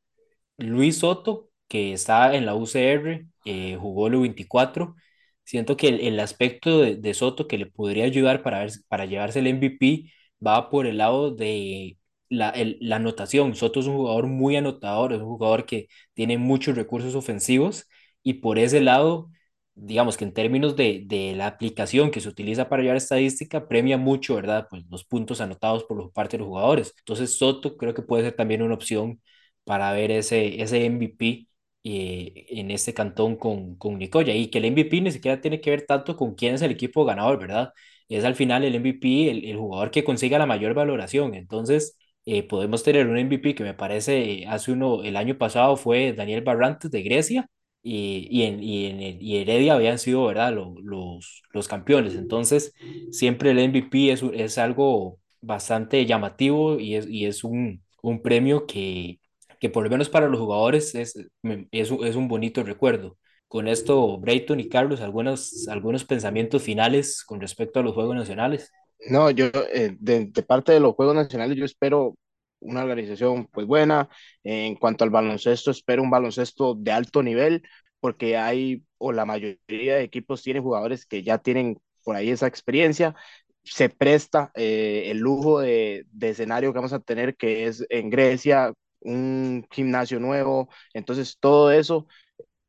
Luis 0.58 0.98
Soto, 1.00 1.49
que 1.70 1.94
está 1.94 2.34
en 2.36 2.46
la 2.46 2.56
UCR, 2.56 3.26
eh, 3.46 3.76
jugó 3.80 4.08
el 4.08 4.16
24. 4.18 4.96
Siento 5.44 5.76
que 5.76 5.88
el, 5.88 6.00
el 6.00 6.20
aspecto 6.20 6.80
de, 6.80 6.96
de, 6.96 7.14
Soto 7.14 7.48
que 7.48 7.58
le 7.58 7.66
podría 7.66 8.04
ayudar 8.04 8.42
para, 8.42 8.60
ver, 8.60 8.72
para 8.88 9.06
llevarse 9.06 9.40
el 9.40 9.46
MVP 9.48 10.12
va 10.46 10.70
por 10.70 10.86
el 10.86 10.98
lado 10.98 11.30
de 11.34 11.98
la, 12.28 12.50
el, 12.50 12.78
la 12.80 12.96
anotación. 12.96 13.54
Soto 13.56 13.80
es 13.80 13.86
un 13.86 13.96
jugador 13.96 14.26
muy 14.26 14.56
anotador, 14.56 15.12
es 15.12 15.20
un 15.20 15.26
jugador 15.28 15.66
que 15.66 15.88
tiene 16.14 16.38
muchos 16.38 16.76
recursos 16.76 17.14
ofensivos 17.14 17.86
y 18.22 18.34
por 18.34 18.58
ese 18.58 18.80
lado 18.80 19.30
digamos 19.74 20.16
que 20.16 20.24
en 20.24 20.34
términos 20.34 20.76
de, 20.76 21.02
de, 21.06 21.34
la 21.34 21.46
aplicación 21.46 22.10
que 22.10 22.20
se 22.20 22.28
utiliza 22.28 22.68
para 22.68 22.82
llevar 22.82 22.96
estadística, 22.98 23.66
premia 23.68 23.96
mucho, 23.96 24.34
¿verdad? 24.34 24.66
Pues 24.68 24.84
los 24.90 25.04
puntos 25.04 25.40
anotados 25.40 25.84
por 25.84 26.12
parte 26.12 26.36
de 26.36 26.40
los 26.40 26.48
jugadores. 26.48 26.94
Entonces, 26.98 27.38
Soto 27.38 27.76
creo 27.76 27.94
que 27.94 28.02
puede 28.02 28.24
ser 28.24 28.34
también 28.36 28.62
una 28.62 28.74
opción 28.74 29.20
para 29.64 29.92
ver 29.92 30.10
ese, 30.10 30.60
ese 30.62 30.84
MVP 30.84 31.48
eh, 31.84 32.46
en 32.50 32.70
este 32.70 32.94
cantón 32.94 33.36
con, 33.36 33.76
con 33.76 33.98
Nicoya. 33.98 34.34
Y 34.34 34.48
que 34.50 34.58
el 34.58 34.66
MVP 34.66 35.00
ni 35.00 35.12
siquiera 35.12 35.40
tiene 35.40 35.60
que 35.60 35.70
ver 35.70 35.86
tanto 35.86 36.16
con 36.16 36.34
quién 36.34 36.54
es 36.54 36.62
el 36.62 36.70
equipo 36.72 37.04
ganador, 37.04 37.38
¿verdad? 37.38 37.72
es 38.08 38.24
al 38.24 38.34
final 38.34 38.64
el 38.64 38.74
MVP, 38.74 39.30
el, 39.30 39.44
el 39.44 39.56
jugador 39.56 39.90
que 39.90 40.04
consiga 40.04 40.38
la 40.38 40.46
mayor 40.46 40.74
valoración. 40.74 41.34
Entonces, 41.34 41.96
eh, 42.24 42.42
podemos 42.42 42.82
tener 42.82 43.06
un 43.08 43.18
MVP 43.18 43.54
que 43.54 43.62
me 43.64 43.74
parece, 43.74 44.44
hace 44.48 44.72
uno, 44.72 45.02
el 45.04 45.16
año 45.16 45.38
pasado 45.38 45.76
fue 45.76 46.12
Daniel 46.12 46.42
Barrantes 46.42 46.90
de 46.90 47.02
Grecia 47.02 47.48
y, 47.82 48.26
y, 48.30 48.42
en, 48.44 48.62
y, 48.62 48.86
en 48.86 49.00
y 49.22 49.36
Heredia 49.38 49.74
habían 49.74 49.98
sido, 49.98 50.24
¿verdad? 50.26 50.52
Lo- 50.52 50.74
los, 50.82 51.42
los 51.52 51.68
campeones. 51.68 52.14
Entonces, 52.16 52.74
siempre 53.10 53.50
el 53.52 53.58
MVP 53.58 54.10
es, 54.12 54.22
es 54.34 54.58
algo 54.58 55.18
bastante 55.40 56.04
llamativo 56.06 56.78
y 56.78 56.96
es, 56.96 57.06
y 57.08 57.26
es 57.26 57.44
un, 57.44 57.82
un 58.02 58.22
premio 58.22 58.66
que, 58.66 59.20
que 59.60 59.70
por 59.70 59.84
lo 59.84 59.90
menos 59.90 60.08
para 60.08 60.28
los 60.28 60.40
jugadores 60.40 60.94
es, 60.94 61.16
es, 61.16 61.90
es 61.90 62.16
un 62.16 62.28
bonito 62.28 62.62
recuerdo. 62.64 63.18
Con 63.48 63.68
esto, 63.68 64.18
Brayton 64.18 64.60
y 64.60 64.68
Carlos, 64.68 65.00
algunos, 65.00 65.68
algunos 65.68 66.04
pensamientos 66.04 66.62
finales 66.62 67.24
con 67.24 67.40
respecto 67.40 67.80
a 67.80 67.82
los 67.82 67.94
Juegos 67.94 68.16
Nacionales. 68.16 68.72
No, 69.08 69.30
yo 69.30 69.46
eh, 69.72 69.96
de, 69.98 70.26
de 70.26 70.42
parte 70.42 70.72
de 70.72 70.80
los 70.80 70.94
Juegos 70.94 71.14
Nacionales 71.14 71.56
yo 71.56 71.64
espero 71.64 72.16
una 72.60 72.82
organización 72.82 73.46
pues 73.46 73.66
buena. 73.66 74.08
En 74.44 74.74
cuanto 74.76 75.04
al 75.04 75.10
baloncesto, 75.10 75.70
espero 75.70 76.02
un 76.02 76.10
baloncesto 76.10 76.74
de 76.74 76.92
alto 76.92 77.22
nivel 77.22 77.62
porque 78.00 78.36
hay 78.36 78.84
o 78.98 79.12
la 79.12 79.24
mayoría 79.24 79.96
de 79.96 80.02
equipos 80.02 80.42
tienen 80.42 80.62
jugadores 80.62 81.06
que 81.06 81.22
ya 81.22 81.38
tienen 81.38 81.78
por 82.04 82.16
ahí 82.16 82.30
esa 82.30 82.46
experiencia. 82.46 83.14
Se 83.62 83.88
presta 83.88 84.50
eh, 84.54 85.04
el 85.10 85.18
lujo 85.18 85.60
de, 85.60 86.04
de 86.12 86.30
escenario 86.30 86.72
que 86.72 86.78
vamos 86.78 86.92
a 86.92 87.00
tener 87.00 87.36
que 87.36 87.66
es 87.66 87.84
en 87.90 88.10
Grecia, 88.10 88.72
un 89.00 89.66
gimnasio 89.70 90.20
nuevo. 90.20 90.68
Entonces 90.94 91.38
todo 91.38 91.70
eso 91.72 92.06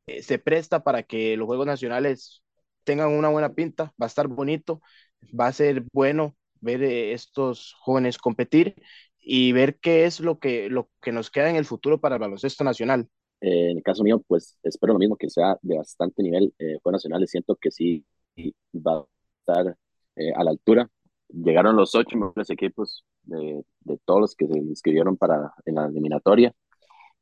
eh, 0.06 0.22
se 0.22 0.38
presta 0.38 0.82
para 0.84 1.02
que 1.02 1.36
los 1.36 1.46
Juegos 1.46 1.66
Nacionales 1.66 2.42
tengan 2.84 3.10
una 3.10 3.28
buena 3.28 3.54
pinta, 3.54 3.92
va 4.00 4.06
a 4.06 4.08
estar 4.08 4.28
bonito, 4.28 4.80
va 5.38 5.46
a 5.46 5.52
ser 5.52 5.84
bueno 5.92 6.36
ver 6.60 6.82
eh, 6.82 7.12
estos 7.12 7.74
jóvenes 7.80 8.18
competir 8.18 8.74
y 9.18 9.52
ver 9.52 9.78
qué 9.78 10.04
es 10.06 10.20
lo 10.20 10.38
que, 10.38 10.68
lo 10.68 10.90
que 11.00 11.12
nos 11.12 11.30
queda 11.30 11.50
en 11.50 11.56
el 11.56 11.64
futuro 11.64 12.00
para 12.00 12.16
el 12.16 12.20
baloncesto 12.20 12.64
nacional. 12.64 13.08
Eh, 13.40 13.70
en 13.70 13.78
el 13.78 13.82
caso 13.82 14.02
mío, 14.02 14.22
pues 14.26 14.58
espero 14.62 14.92
lo 14.94 14.98
mismo, 14.98 15.16
que 15.16 15.30
sea 15.30 15.58
de 15.62 15.76
bastante 15.76 16.22
nivel 16.22 16.54
eh, 16.58 16.78
Juegos 16.82 17.00
Nacionales. 17.00 17.30
Siento 17.30 17.56
que 17.56 17.70
sí 17.70 18.04
va 18.74 18.98
a 18.98 19.04
estar 19.40 19.76
a 20.36 20.44
la 20.44 20.50
altura. 20.50 20.88
Llegaron 21.32 21.76
los 21.76 21.94
ocho 21.94 22.16
mejores 22.18 22.50
equipos 22.50 23.04
de, 23.24 23.64
de 23.80 23.98
todos 24.04 24.20
los 24.20 24.34
que 24.36 24.46
se 24.46 24.58
inscribieron 24.58 25.16
para, 25.16 25.52
en 25.64 25.76
la 25.76 25.86
eliminatoria. 25.86 26.52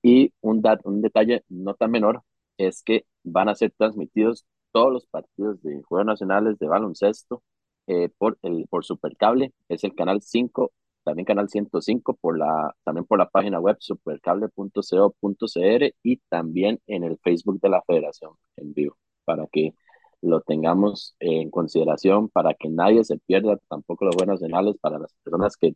Y 0.03 0.33
un, 0.40 0.62
dat- 0.62 0.81
un 0.85 1.03
detalle 1.03 1.44
no 1.49 1.75
tan 1.75 1.90
menor 1.90 2.23
es 2.59 2.83
que 2.83 3.05
van 3.25 3.49
a 3.49 3.55
ser 3.55 3.73
transmitidos 3.77 4.44
todos 4.73 4.92
los 4.92 5.07
partidos 5.07 5.62
de 5.62 5.83
Juegos 5.83 6.07
Nacionales 6.07 6.59
de 6.59 6.68
baloncesto 6.68 7.42
eh, 7.87 8.09
por, 8.18 8.38
el, 8.42 8.66
por 8.68 8.85
Supercable, 8.85 9.53
es 9.68 9.85
el 9.85 9.94
canal 9.94 10.23
5 10.23 10.73
también 11.03 11.25
canal 11.25 11.49
105 11.49 12.14
por 12.20 12.38
la, 12.38 12.75
también 12.85 13.07
por 13.07 13.18
la 13.18 13.29
página 13.31 13.59
web 13.59 13.77
supercable.co.cr 13.81 15.94
y 16.03 16.16
también 16.29 16.79
en 16.87 17.05
el 17.05 17.18
Facebook 17.18 17.59
de 17.61 17.70
la 17.70 17.83
Federación 17.83 18.33
en 18.57 18.75
vivo, 18.75 18.96
para 19.25 19.46
que 19.51 19.75
lo 20.22 20.40
tengamos 20.42 21.14
en 21.20 21.50
consideración, 21.50 22.28
para 22.28 22.54
que 22.54 22.68
nadie 22.68 23.04
se 23.04 23.18
pierda 23.18 23.59
tampoco 23.68 24.04
los 24.04 24.14
Juegos 24.16 24.40
Nacionales, 24.40 24.76
para 24.80 24.98
las 24.98 25.12
personas 25.22 25.56
que 25.56 25.74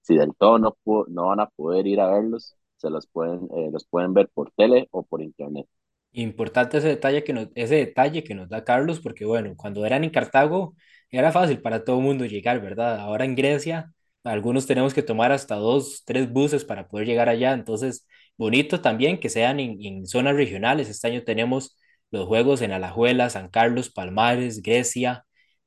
si 0.00 0.16
del 0.16 0.34
todo 0.36 0.58
no, 0.58 0.76
no 1.08 1.26
van 1.28 1.40
a 1.40 1.46
poder 1.46 1.86
ir 1.86 2.00
a 2.00 2.10
verlos, 2.10 2.56
se 2.76 2.90
los 2.90 3.06
pueden, 3.06 3.48
eh, 3.56 3.70
los 3.72 3.86
pueden 3.86 4.14
ver 4.14 4.28
por 4.34 4.50
tele 4.52 4.88
o 4.90 5.04
por 5.04 5.22
internet. 5.22 5.66
Importante 6.12 6.78
ese 6.78 6.88
detalle 6.88 7.24
que 7.24 7.32
nos, 7.32 7.48
ese 7.54 7.76
detalle 7.76 8.24
que 8.24 8.34
nos 8.34 8.48
da 8.48 8.64
Carlos, 8.64 9.00
porque 9.00 9.24
bueno, 9.24 9.54
cuando 9.56 9.86
eran 9.86 10.04
en 10.04 10.10
Cartago 10.10 10.74
era 11.10 11.32
fácil 11.32 11.60
para 11.62 11.84
todo 11.84 11.98
el 11.98 12.04
mundo 12.04 12.24
llegar, 12.26 12.60
¿verdad? 12.60 12.98
Ahora 12.98 13.24
en 13.24 13.34
Grecia, 13.36 13.92
algunos 14.24 14.66
tenemos 14.66 14.94
que 14.94 15.02
tomar 15.02 15.32
hasta 15.32 15.56
dos, 15.56 16.02
tres 16.04 16.30
buses 16.30 16.64
para 16.64 16.88
poder 16.88 17.06
llegar 17.06 17.28
allá. 17.28 17.52
Entonces, 17.52 18.06
bonito 18.36 18.80
también 18.80 19.20
que 19.20 19.28
sean 19.28 19.60
en, 19.60 19.82
en 19.84 20.06
zonas 20.06 20.36
regionales. 20.36 20.88
Este 20.88 21.08
año 21.08 21.22
tenemos 21.24 21.76
los 22.12 22.26
juegos 22.28 22.62
en 22.62 22.72
Alajuela, 22.72 23.30
San 23.30 23.48
Carlos, 23.50 23.90
Palmares, 23.90 24.62
Grecia, 24.62 25.26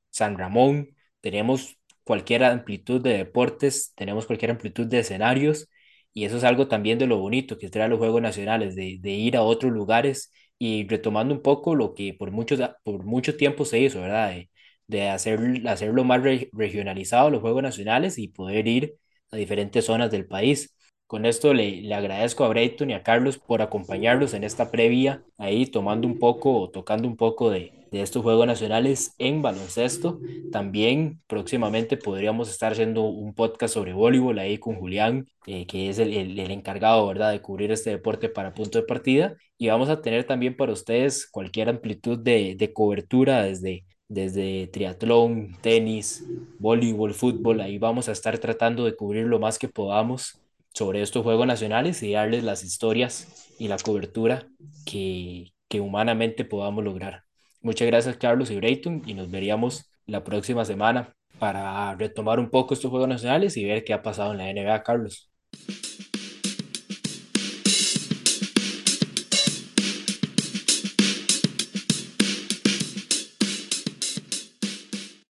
San 0.10 0.38
Ramón. 0.38 0.90
Tenemos 1.22 1.78
cualquier 2.04 2.44
amplitud 2.44 3.02
de 3.02 3.18
deportes, 3.18 3.94
tenemos 3.96 4.26
cualquier 4.26 4.52
amplitud 4.52 4.88
de 4.88 5.00
escenarios. 5.00 5.70
Y 6.14 6.26
eso 6.26 6.38
es 6.38 6.44
algo 6.46 6.68
también 6.68 6.98
de 7.00 7.08
lo 7.08 7.18
bonito 7.20 7.58
que 7.58 7.70
trae 7.70 7.90
los 7.90 8.00
Juegos 8.00 8.22
Nacionales, 8.22 8.76
de, 8.76 8.98
de 9.02 9.12
ir 9.12 9.36
a 9.38 9.42
otros 9.44 9.72
lugares 9.74 10.32
y 10.58 10.88
retomando 10.88 11.34
un 11.34 11.42
poco 11.42 11.76
lo 11.76 11.94
que 11.94 12.14
por 12.14 12.32
mucho, 12.32 12.56
por 12.84 13.04
mucho 13.06 13.36
tiempo 13.36 13.66
se 13.66 13.80
hizo, 13.80 14.02
¿verdad? 14.02 14.30
De, 14.32 14.50
de 14.88 15.10
hacer, 15.10 15.40
hacerlo 15.68 16.04
más 16.04 16.22
re- 16.24 16.50
regionalizado 16.54 17.30
los 17.30 17.42
Juegos 17.42 17.64
Nacionales 17.64 18.18
y 18.18 18.30
poder 18.30 18.68
ir 18.68 18.96
a 19.32 19.38
diferentes 19.38 19.86
zonas 19.86 20.12
del 20.12 20.28
país. 20.28 20.75
Con 21.08 21.26
esto 21.26 21.54
le, 21.54 21.82
le 21.82 21.94
agradezco 21.94 22.44
a 22.44 22.50
Brayton 22.50 22.90
y 22.90 22.94
a 22.94 23.04
Carlos 23.04 23.38
por 23.38 23.62
acompañarlos 23.62 24.34
en 24.34 24.44
esta 24.44 24.72
previa, 24.72 25.24
ahí 25.38 25.68
tomando 25.68 26.08
un 26.08 26.18
poco 26.18 26.60
o 26.60 26.70
tocando 26.72 27.08
un 27.08 27.16
poco 27.16 27.52
de, 27.52 27.74
de 27.92 28.02
estos 28.02 28.24
Juegos 28.24 28.48
Nacionales 28.48 29.14
en 29.20 29.44
baloncesto. 29.44 30.20
También 30.52 31.22
próximamente 31.28 31.96
podríamos 31.98 32.50
estar 32.50 32.72
haciendo 32.72 33.04
un 33.04 33.36
podcast 33.36 33.76
sobre 33.76 33.94
voleibol 33.94 34.40
ahí 34.40 34.58
con 34.58 34.76
Julián, 34.76 35.28
eh, 35.46 35.68
que 35.68 35.90
es 35.90 36.00
el, 36.00 36.12
el, 36.12 36.40
el 36.40 36.50
encargado, 36.52 37.08
¿verdad?, 37.08 37.32
de 37.32 37.42
cubrir 37.42 37.72
este 37.72 37.92
deporte 37.92 38.28
para 38.30 38.56
punto 38.56 38.80
de 38.80 38.86
partida. 38.86 39.36
Y 39.60 39.68
vamos 39.68 39.90
a 39.90 40.02
tener 40.02 40.24
también 40.26 40.58
para 40.58 40.74
ustedes 40.74 41.28
cualquier 41.30 41.70
amplitud 41.70 42.18
de, 42.18 42.56
de 42.58 42.74
cobertura 42.74 43.44
desde, 43.44 43.86
desde 44.08 44.68
triatlón, 44.68 45.56
tenis, 45.62 46.26
voleibol, 46.58 47.14
fútbol. 47.14 47.62
Ahí 47.62 47.78
vamos 47.78 48.10
a 48.10 48.12
estar 48.12 48.38
tratando 48.40 48.86
de 48.86 48.96
cubrir 48.96 49.28
lo 49.28 49.40
más 49.40 49.60
que 49.60 49.70
podamos 49.70 50.42
sobre 50.76 51.02
estos 51.02 51.24
Juegos 51.24 51.48
Nacionales 51.48 52.04
y 52.04 52.12
darles 52.12 52.44
las 52.44 52.64
historias 52.64 53.48
y 53.58 53.70
la 53.70 53.78
cobertura 53.78 54.48
que, 54.86 55.54
que 55.70 55.80
humanamente 55.80 56.44
podamos 56.44 56.84
lograr. 56.84 57.24
Muchas 57.62 57.88
gracias, 57.88 58.18
Carlos 58.18 58.52
y 58.52 58.58
Brayton, 58.58 59.02
y 59.06 59.14
nos 59.14 59.32
veríamos 59.32 59.90
la 60.06 60.24
próxima 60.24 60.66
semana 60.66 61.16
para 61.40 61.96
retomar 61.96 62.40
un 62.40 62.50
poco 62.50 62.74
estos 62.74 62.92
Juegos 62.92 63.08
Nacionales 63.08 63.56
y 63.56 63.64
ver 63.64 63.86
qué 63.86 63.94
ha 63.94 64.04
pasado 64.04 64.34
en 64.34 64.38
la 64.38 64.54
NBA, 64.54 64.84
Carlos. 64.84 65.32